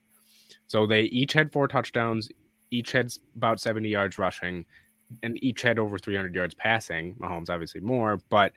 [0.66, 2.28] So they each had four touchdowns,
[2.70, 4.64] each had about 70 yards rushing,
[5.22, 7.14] and each had over 300 yards passing.
[7.20, 8.53] Mahomes obviously more, but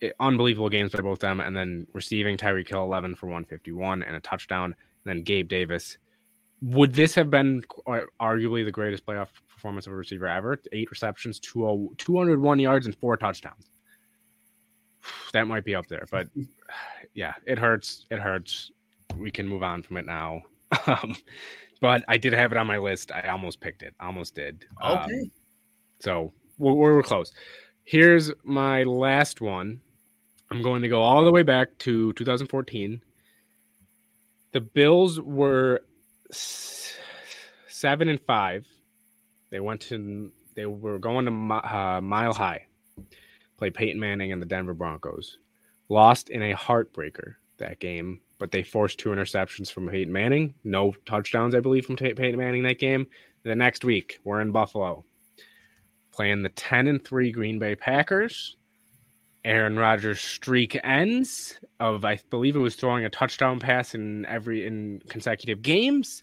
[0.00, 1.40] it, unbelievable games by both of them.
[1.40, 4.64] And then receiving Tyreek Hill 11 for 151 and a touchdown.
[4.64, 4.74] And
[5.04, 5.98] then Gabe Davis
[6.62, 7.62] would this have been
[8.20, 10.58] arguably the greatest playoff performance of a receiver ever?
[10.70, 13.68] Eight receptions, 201 yards, and four touchdowns.
[15.32, 16.28] That might be up there, but
[17.14, 18.06] yeah, it hurts.
[18.10, 18.70] It hurts.
[19.16, 20.42] We can move on from it now.
[20.86, 21.16] Um,
[21.82, 23.12] but I did have it on my list.
[23.12, 23.92] I almost picked it.
[24.00, 24.64] Almost did.
[24.80, 25.02] Um, okay.
[25.02, 25.30] Um,
[25.98, 27.32] so we're, we're close.
[27.84, 29.80] Here's my last one.
[30.50, 33.02] I'm going to go all the way back to 2014.
[34.52, 35.82] The Bills were
[36.32, 38.66] seven and five.
[39.50, 42.66] They went to they were going to uh, Mile High
[43.56, 45.38] play Peyton Manning and the Denver Broncos.
[45.88, 50.54] Lost in a heartbreaker that game, but they forced two interceptions from Peyton Manning.
[50.64, 53.06] No touchdowns, I believe, from Peyton Manning that game.
[53.44, 55.04] The next week, we're in Buffalo
[56.12, 58.56] playing the 10 and 3 Green Bay Packers.
[59.44, 64.66] Aaron Rodgers' streak ends of I believe it was throwing a touchdown pass in every
[64.66, 66.22] in consecutive games.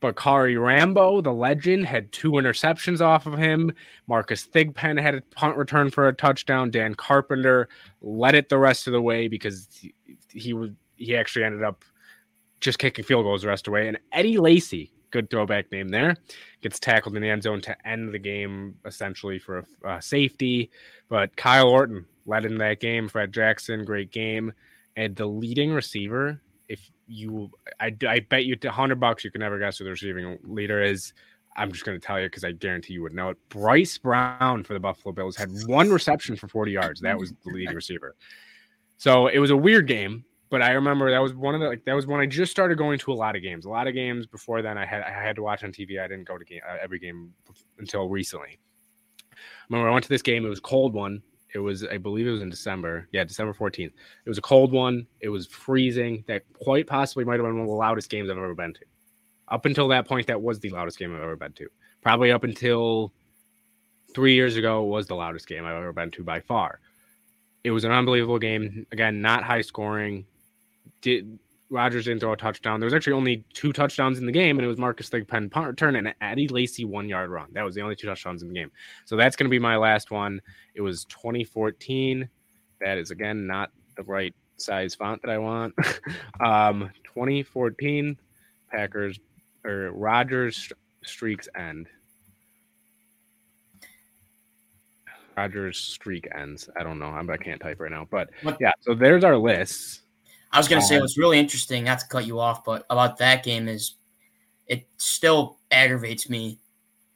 [0.00, 3.72] But Kari Rambo, the legend, had two interceptions off of him.
[4.08, 6.72] Marcus Thigpen had a punt return for a touchdown.
[6.72, 7.68] Dan Carpenter
[8.00, 9.94] led it the rest of the way because he,
[10.28, 11.84] he was he actually ended up
[12.60, 13.88] just kicking field goals the rest of the way.
[13.88, 16.16] And Eddie Lacy, good throwback name there,
[16.62, 20.70] gets tackled in the end zone to end the game essentially for a safety.
[21.08, 23.08] But Kyle Orton led in that game.
[23.08, 24.52] Fred Jackson, great game.
[24.96, 27.50] And the leading receiver, if you,
[27.80, 30.82] I, I bet you a hundred bucks you can never guess who the receiving leader
[30.82, 31.12] is.
[31.56, 33.36] I'm just going to tell you because I guarantee you would know it.
[33.48, 37.00] Bryce Brown for the Buffalo Bills had one reception for 40 yards.
[37.00, 38.16] That was the leading receiver.
[38.96, 41.84] So it was a weird game, but I remember that was one of the like
[41.86, 43.64] that was when I just started going to a lot of games.
[43.64, 46.00] A lot of games before then I had I had to watch on TV.
[46.00, 47.32] I didn't go to game, uh, every game
[47.78, 48.58] until recently.
[49.32, 49.36] I
[49.68, 50.46] remember I went to this game.
[50.46, 51.22] It was cold one.
[51.54, 53.08] It was, I believe it was in December.
[53.12, 53.92] Yeah, December 14th.
[54.24, 55.06] It was a cold one.
[55.20, 56.24] It was freezing.
[56.26, 58.80] That quite possibly might have been one of the loudest games I've ever been to.
[59.48, 61.68] Up until that point, that was the loudest game I've ever been to.
[62.00, 63.12] Probably up until
[64.14, 66.80] three years ago, was the loudest game I've ever been to by far.
[67.64, 68.86] It was an unbelievable game.
[68.92, 70.26] Again, not high scoring.
[71.00, 71.38] Did
[71.72, 72.78] Rodgers didn't throw a touchdown.
[72.78, 75.66] There was actually only two touchdowns in the game, and it was Marcus Thigpen punt
[75.66, 77.48] return and Eddie Lacy one yard run.
[77.52, 78.70] That was the only two touchdowns in the game.
[79.06, 80.42] So that's going to be my last one.
[80.74, 82.28] It was 2014.
[82.82, 85.74] That is again not the right size font that I want.
[86.44, 88.18] um, 2014
[88.70, 89.18] Packers
[89.64, 90.70] or Rodgers
[91.02, 91.88] streaks end.
[95.38, 96.68] Rodgers streak ends.
[96.78, 97.06] I don't know.
[97.06, 98.28] I'm, I can't type right now, but
[98.60, 98.72] yeah.
[98.80, 100.02] So there's our lists.
[100.52, 103.16] I was going to say what's really interesting, not to cut you off, but about
[103.18, 103.94] that game is
[104.66, 106.58] it still aggravates me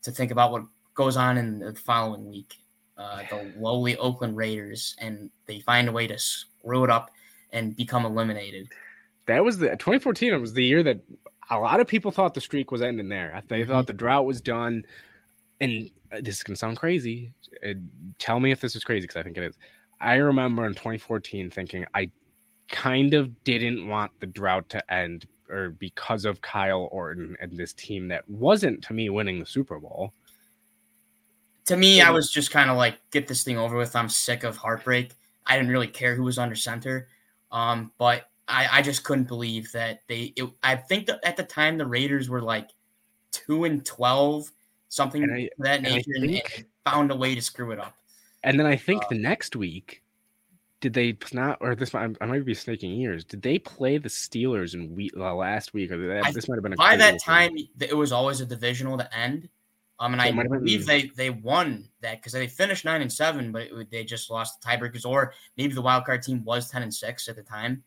[0.02, 0.62] to think about what
[0.94, 2.56] goes on in the following week.
[2.96, 7.10] Uh, the lowly Oakland Raiders, and they find a way to screw it up
[7.52, 8.68] and become eliminated.
[9.26, 10.32] That was the 2014.
[10.32, 11.00] It was the year that
[11.50, 13.42] a lot of people thought the streak was ending there.
[13.48, 13.70] They mm-hmm.
[13.70, 14.84] thought the drought was done.
[15.60, 15.90] And
[16.22, 17.32] this is going to sound crazy.
[17.66, 17.74] Uh,
[18.18, 19.56] tell me if this is crazy because I think it is.
[20.00, 22.10] I remember in 2014 thinking I
[22.68, 27.72] kind of didn't want the drought to end or because of Kyle Orton and this
[27.72, 30.12] team that wasn't to me winning the Super Bowl.
[31.66, 33.96] To me, I was just kind of like, get this thing over with.
[33.96, 35.12] I'm sick of heartbreak.
[35.46, 37.08] I didn't really care who was under center.
[37.52, 41.42] Um, but I, I just couldn't believe that they it, I think that at the
[41.42, 42.70] time the Raiders were like
[43.32, 44.50] two and twelve,
[44.88, 47.94] something I, that nature, and, think, and found a way to screw it up.
[48.44, 50.02] And then I think uh, the next week
[50.80, 53.24] did they not or this might, I might be snaking ears?
[53.24, 55.90] Did they play the Steelers in week uh, last week?
[55.90, 57.54] Or that, this might have been a by that time.
[57.54, 57.68] Thing.
[57.80, 59.48] It was always a divisional to end.
[59.98, 63.50] Um, and I believe been, they they won that because they finished nine and seven,
[63.50, 66.82] but it, they just lost the tiebreakers, or maybe the wild card team was ten
[66.82, 67.82] and six at the time.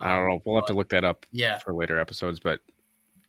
[0.00, 0.42] I don't know.
[0.44, 1.24] We'll have to look that up.
[1.30, 1.58] Yeah.
[1.58, 2.60] for later episodes, but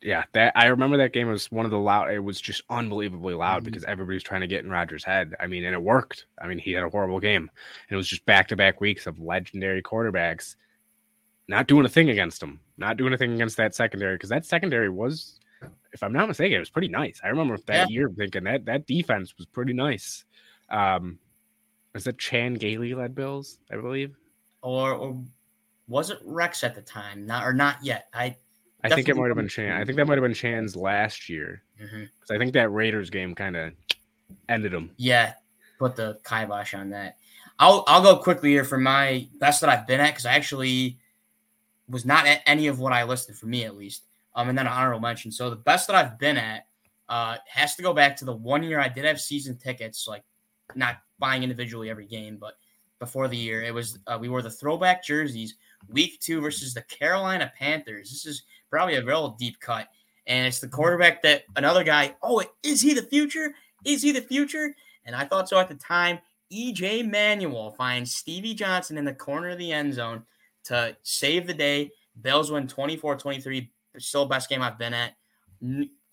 [0.02, 2.12] yeah, that I remember that game was one of the loud.
[2.12, 3.66] It was just unbelievably loud mm-hmm.
[3.66, 5.34] because everybody's trying to get in Rodgers' head.
[5.40, 6.26] I mean, and it worked.
[6.42, 9.08] I mean, he had a horrible game, and it was just back to back weeks
[9.08, 10.56] of legendary quarterbacks
[11.48, 14.46] not doing a thing against him, not doing a thing against that secondary because that
[14.46, 15.40] secondary was,
[15.94, 17.20] if I'm not mistaken, it was pretty nice.
[17.24, 18.00] I remember that yeah.
[18.00, 20.26] year thinking that that defense was pretty nice.
[20.70, 21.20] Um,
[21.94, 24.16] was that Chan Gailey led Bills, I believe,
[24.62, 25.24] or, or
[25.88, 27.26] was it Rex at the time?
[27.26, 28.08] Not or not yet.
[28.14, 28.36] I
[28.84, 29.72] I think it might have been Chan.
[29.72, 32.34] I think that might have been Chan's last year because mm-hmm.
[32.34, 33.74] I think that Raiders game kind of
[34.50, 34.92] ended him.
[34.98, 35.34] Yeah,
[35.80, 37.18] put the kibosh on that.
[37.60, 41.00] I'll I'll go quickly here for my best that I've been at because I actually
[41.90, 44.04] was not at any of what I listed for me at least.
[44.36, 45.32] Um, and then an honorable mention.
[45.32, 46.68] So the best that I've been at
[47.10, 50.24] uh has to go back to the one year I did have season tickets, like
[50.76, 52.58] not buying individually every game, but
[53.00, 55.56] before the year it was uh, we wore the throwback jerseys
[55.90, 58.12] week two versus the Carolina Panthers.
[58.12, 59.88] This is probably a real deep cut.
[60.26, 63.54] And it's the quarterback that another guy, oh, is he the future?
[63.86, 64.76] Is he the future?
[65.06, 66.20] And I thought so at the time.
[66.52, 70.24] EJ Manuel finds Stevie Johnson in the corner of the end zone
[70.66, 71.92] to save the day.
[72.22, 73.72] Bills win 24 23.
[73.98, 75.14] Still best game I've been at.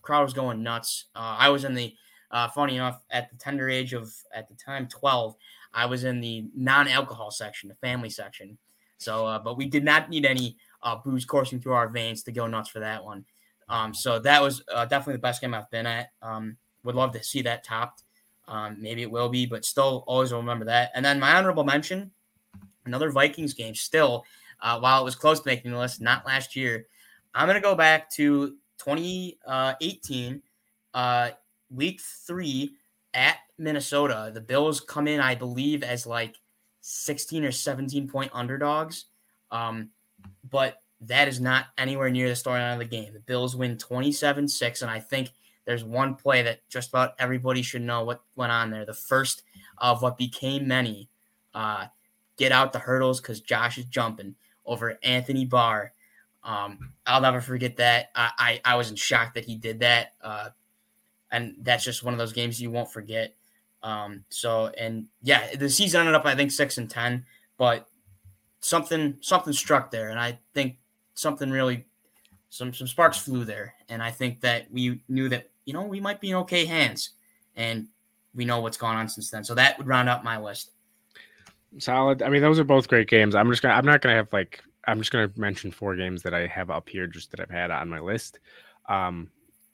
[0.02, 1.06] Crowd was going nuts.
[1.14, 1.94] Uh, I was in the,
[2.30, 5.36] uh, funny enough, at the tender age of, at the time, 12,
[5.72, 8.58] I was in the non alcohol section, the family section.
[8.98, 12.32] So, uh, but we did not need any uh, booze coursing through our veins to
[12.32, 13.24] go nuts for that one.
[13.68, 16.12] Um, so that was uh, definitely the best game I've been at.
[16.22, 18.04] Um, would love to see that topped.
[18.46, 20.90] Um, maybe it will be, but still always remember that.
[20.94, 22.10] And then my honorable mention,
[22.84, 23.74] another Vikings game.
[23.74, 24.24] Still,
[24.60, 26.86] uh, while it was close to making the list, not last year.
[27.34, 30.42] I'm gonna go back to 2018,
[30.92, 31.30] uh,
[31.70, 32.74] week three
[33.14, 34.30] at Minnesota.
[34.32, 36.36] The Bills come in, I believe, as like
[36.80, 39.06] 16 or 17 point underdogs.
[39.50, 39.90] Um,
[40.48, 43.12] but that is not anywhere near the storyline of the game.
[43.12, 45.30] The Bills win 27 6, and I think
[45.64, 48.84] there's one play that just about everybody should know what went on there.
[48.84, 49.42] The first
[49.78, 51.08] of what became many.
[51.54, 51.86] Uh,
[52.36, 54.34] get out the hurdles because Josh is jumping
[54.66, 55.92] over Anthony Barr.
[56.42, 58.10] Um, I'll never forget that.
[58.14, 60.14] I, I, I was in shock that he did that.
[60.20, 60.50] Uh,
[61.30, 63.34] and that's just one of those games you won't forget.
[63.82, 67.26] Um, so and yeah, the season ended up I think six and ten,
[67.58, 67.86] but
[68.64, 70.78] something something struck there, and I think
[71.14, 71.84] something really
[72.48, 76.00] some some sparks flew there, and I think that we knew that you know we
[76.00, 77.10] might be in okay hands,
[77.56, 77.86] and
[78.34, 79.44] we know what's gone on since then.
[79.44, 80.70] So that would round up my list.
[81.78, 82.22] Solid.
[82.22, 83.34] I mean, those are both great games.
[83.34, 83.74] I'm just gonna.
[83.74, 84.62] I'm not gonna have like.
[84.86, 87.70] I'm just gonna mention four games that I have up here, just that I've had
[87.70, 88.38] on my list.
[88.88, 89.30] Um,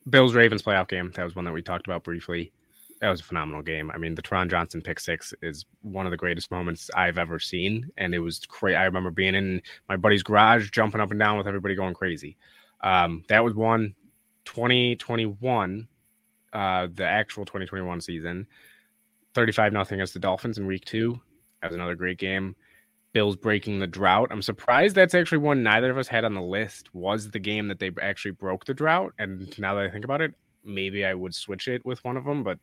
[0.09, 1.13] Bills Ravens playoff game.
[1.15, 2.53] That was one that we talked about briefly.
[3.01, 3.91] That was a phenomenal game.
[3.95, 7.39] I mean, the Taron Johnson pick six is one of the greatest moments I've ever
[7.39, 8.75] seen, and it was great.
[8.75, 12.37] I remember being in my buddy's garage, jumping up and down with everybody going crazy.
[12.83, 13.95] Um, that was one
[14.45, 15.89] 2021,
[16.53, 18.47] uh, the actual 2021 season.
[19.35, 21.21] 35 nothing against the Dolphins in week two.
[21.63, 22.57] That was another great game.
[23.13, 24.29] Bills breaking the drought.
[24.31, 26.95] I'm surprised that's actually one neither of us had on the list.
[26.95, 29.15] Was the game that they actually broke the drought?
[29.19, 30.35] And now that I think about it,
[30.65, 32.59] maybe I would switch it with one of them, but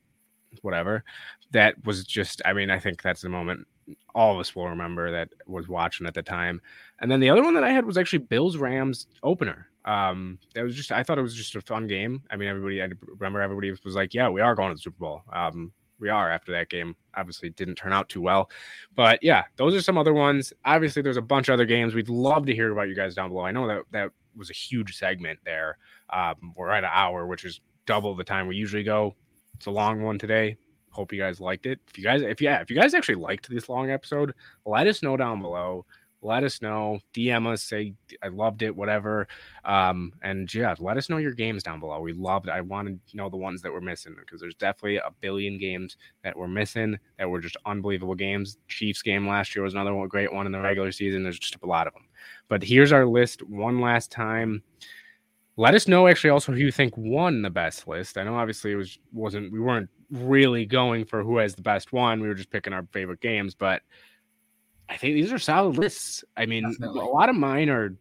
[0.62, 1.04] whatever.
[1.52, 3.68] That was just, I mean, I think that's the moment
[4.14, 6.62] all of us will remember that was watching at the time.
[7.00, 9.68] And then the other one that I had was actually Bills Rams opener.
[9.86, 12.24] Um, that was just, I thought it was just a fun game.
[12.30, 15.00] I mean, everybody, I remember everybody was like, yeah, we are going to the Super
[15.00, 15.22] Bowl.
[15.32, 16.96] Um, we are after that game.
[17.16, 18.52] Obviously, didn't turn out too well,
[18.96, 20.54] but yeah, those are some other ones.
[20.66, 21.96] Obviously, there's a bunch of other games.
[21.96, 23.46] We'd love to hear about you guys down below.
[23.46, 25.78] I know that that was a huge segment there.
[26.12, 29.16] Um, we're at an hour, which is double the time we usually go.
[29.58, 30.56] It's a long one today.
[30.92, 31.80] Hope you guys liked it.
[31.90, 34.36] If you guys, if yeah, if you guys actually liked this long episode,
[34.66, 35.86] let us know down below.
[36.22, 37.00] Let us know.
[37.14, 37.94] Dm us say
[38.24, 39.28] i loved it whatever.
[39.66, 42.00] Um and yeah let us know your games down below.
[42.02, 45.12] We loved i want to know the ones that we're missing because there's definitely a
[45.22, 48.58] billion games that we're missing that were just unbelievable games.
[48.68, 51.24] Chiefs game last year was another one great one in the regular season.
[51.24, 52.04] There's just a lot of them
[52.50, 54.64] but here's our list one last time
[55.58, 58.72] let us know actually also who you think won the best list i know obviously
[58.72, 62.36] it was wasn't we weren't really going for who has the best one we were
[62.36, 63.82] just picking our favorite games but
[64.90, 66.24] I think these are solid lists.
[66.36, 67.02] I mean, Definitely.
[67.02, 67.96] a lot of mine are.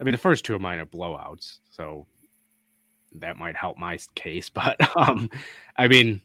[0.00, 2.06] I mean, the first two of mine are blowouts, so
[3.16, 4.50] that might help my case.
[4.54, 5.30] But um,
[5.76, 6.20] I mean,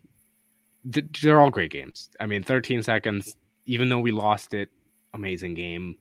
[0.91, 2.09] th- they're all great games.
[2.19, 3.35] I mean, 13 seconds,
[3.65, 4.69] even though we lost it,
[5.13, 5.95] amazing game.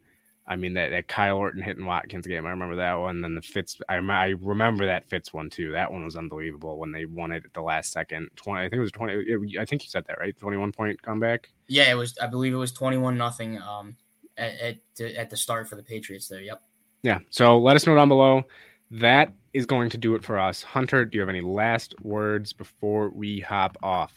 [0.46, 2.44] I mean that, that Kyle Orton hitting Watkins game.
[2.44, 3.22] I remember that one.
[3.22, 3.80] Then the Fitz.
[3.88, 5.72] I, I remember that Fitz one too.
[5.72, 8.28] That one was unbelievable when they won it at the last second.
[8.36, 8.60] Twenty.
[8.60, 9.14] I think it was twenty.
[9.14, 10.38] It, I think you said that right.
[10.38, 11.50] Twenty one point comeback.
[11.68, 12.18] Yeah, it was.
[12.20, 13.60] I believe it was twenty one nothing.
[13.62, 13.96] Um,
[14.36, 16.42] at at, at the start for the Patriots there.
[16.42, 16.62] Yep.
[17.02, 17.20] Yeah.
[17.30, 18.42] So let us know down below.
[18.90, 20.62] That is going to do it for us.
[20.62, 24.12] Hunter, do you have any last words before we hop off?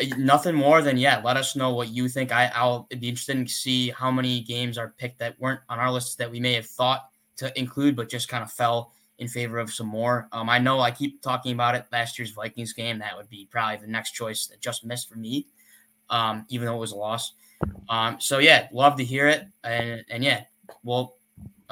[0.00, 1.20] Uh, nothing more than yeah.
[1.24, 2.32] Let us know what you think.
[2.32, 5.90] I I'll be interested to see how many games are picked that weren't on our
[5.90, 9.58] list that we may have thought to include, but just kind of fell in favor
[9.58, 10.28] of some more.
[10.32, 11.86] Um, I know I keep talking about it.
[11.92, 15.16] Last year's Vikings game that would be probably the next choice that just missed for
[15.16, 15.46] me,
[16.10, 17.32] um, even though it was a loss.
[17.88, 20.44] Um, so yeah, love to hear it, and and yeah,
[20.82, 21.16] well,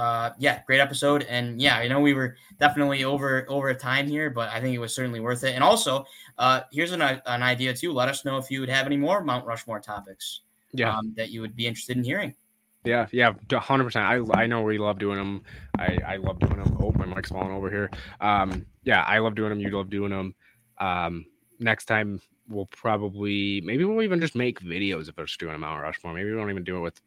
[0.00, 4.30] uh, yeah, great episode, and yeah, I know we were definitely over over time here,
[4.30, 5.54] but I think it was certainly worth it.
[5.54, 6.06] And also,
[6.38, 7.92] uh, here's an, an idea too.
[7.92, 10.40] Let us know if you would have any more Mount Rushmore topics,
[10.72, 12.34] yeah, um, that you would be interested in hearing.
[12.82, 14.06] Yeah, yeah, hundred percent.
[14.06, 15.42] I I know we love doing them.
[15.78, 16.78] I I love doing them.
[16.80, 17.90] Oh, my mic's falling over here.
[18.22, 19.60] Um, yeah, I love doing them.
[19.60, 20.34] You love doing them.
[20.78, 21.26] Um,
[21.58, 25.58] next time we'll probably maybe we'll even just make videos if we're just doing a
[25.58, 26.14] Mount Rushmore.
[26.14, 27.02] Maybe we won't even do it with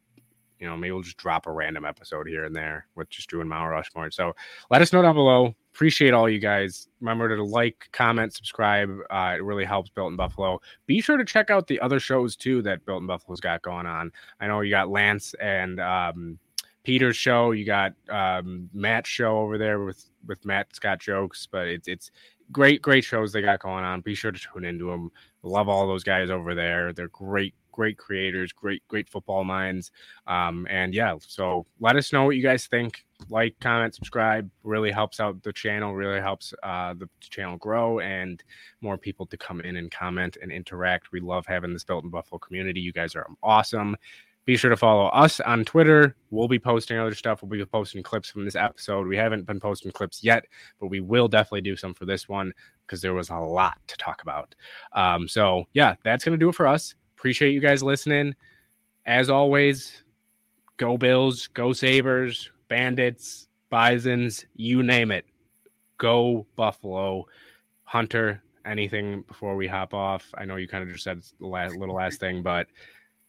[0.58, 3.48] you know, maybe we'll just drop a random episode here and there with just doing
[3.48, 4.10] Mount Rushmore.
[4.10, 4.34] So
[4.70, 5.54] let us know down below.
[5.74, 6.88] Appreciate all you guys.
[7.00, 8.90] Remember to like, comment, subscribe.
[9.10, 10.60] Uh, it really helps Built in Buffalo.
[10.86, 13.86] Be sure to check out the other shows too that Built in Buffalo's got going
[13.86, 14.12] on.
[14.40, 16.38] I know you got Lance and um,
[16.84, 17.50] Peter's show.
[17.50, 22.10] You got um, Matt's show over there with with Matt Scott jokes, but it's it's
[22.52, 24.00] great great shows they got going on.
[24.00, 25.10] Be sure to tune into them.
[25.42, 26.92] Love all those guys over there.
[26.92, 29.90] They're great great creators, great great football minds.
[30.26, 33.04] Um, and yeah, so let us know what you guys think.
[33.28, 34.48] Like, comment, subscribe.
[34.62, 35.94] Really helps out the channel.
[35.94, 38.42] Really helps uh, the channel grow and
[38.80, 41.10] more people to come in and comment and interact.
[41.12, 42.80] We love having this built in Buffalo community.
[42.80, 43.96] You guys are awesome.
[44.46, 46.16] Be sure to follow us on Twitter.
[46.30, 47.42] We'll be posting other stuff.
[47.42, 49.06] We'll be posting clips from this episode.
[49.06, 50.44] We haven't been posting clips yet,
[50.78, 52.52] but we will definitely do some for this one
[52.86, 54.54] because there was a lot to talk about.
[54.92, 56.94] Um, so, yeah, that's going to do it for us.
[57.16, 58.34] Appreciate you guys listening.
[59.06, 60.02] As always,
[60.76, 65.24] go Bills, go Sabres, Bandits, Bisons, you name it.
[65.98, 67.26] Go Buffalo.
[67.84, 70.26] Hunter, anything before we hop off?
[70.36, 72.66] I know you kind of just said the last, little last thing, but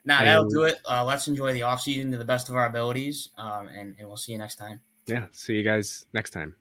[0.06, 0.80] Nah, that'll do it.
[0.88, 4.08] Uh, let's enjoy the off season to the best of our abilities, um, and, and
[4.08, 4.80] we'll see you next time.
[5.08, 6.56] Yeah, see you guys next time.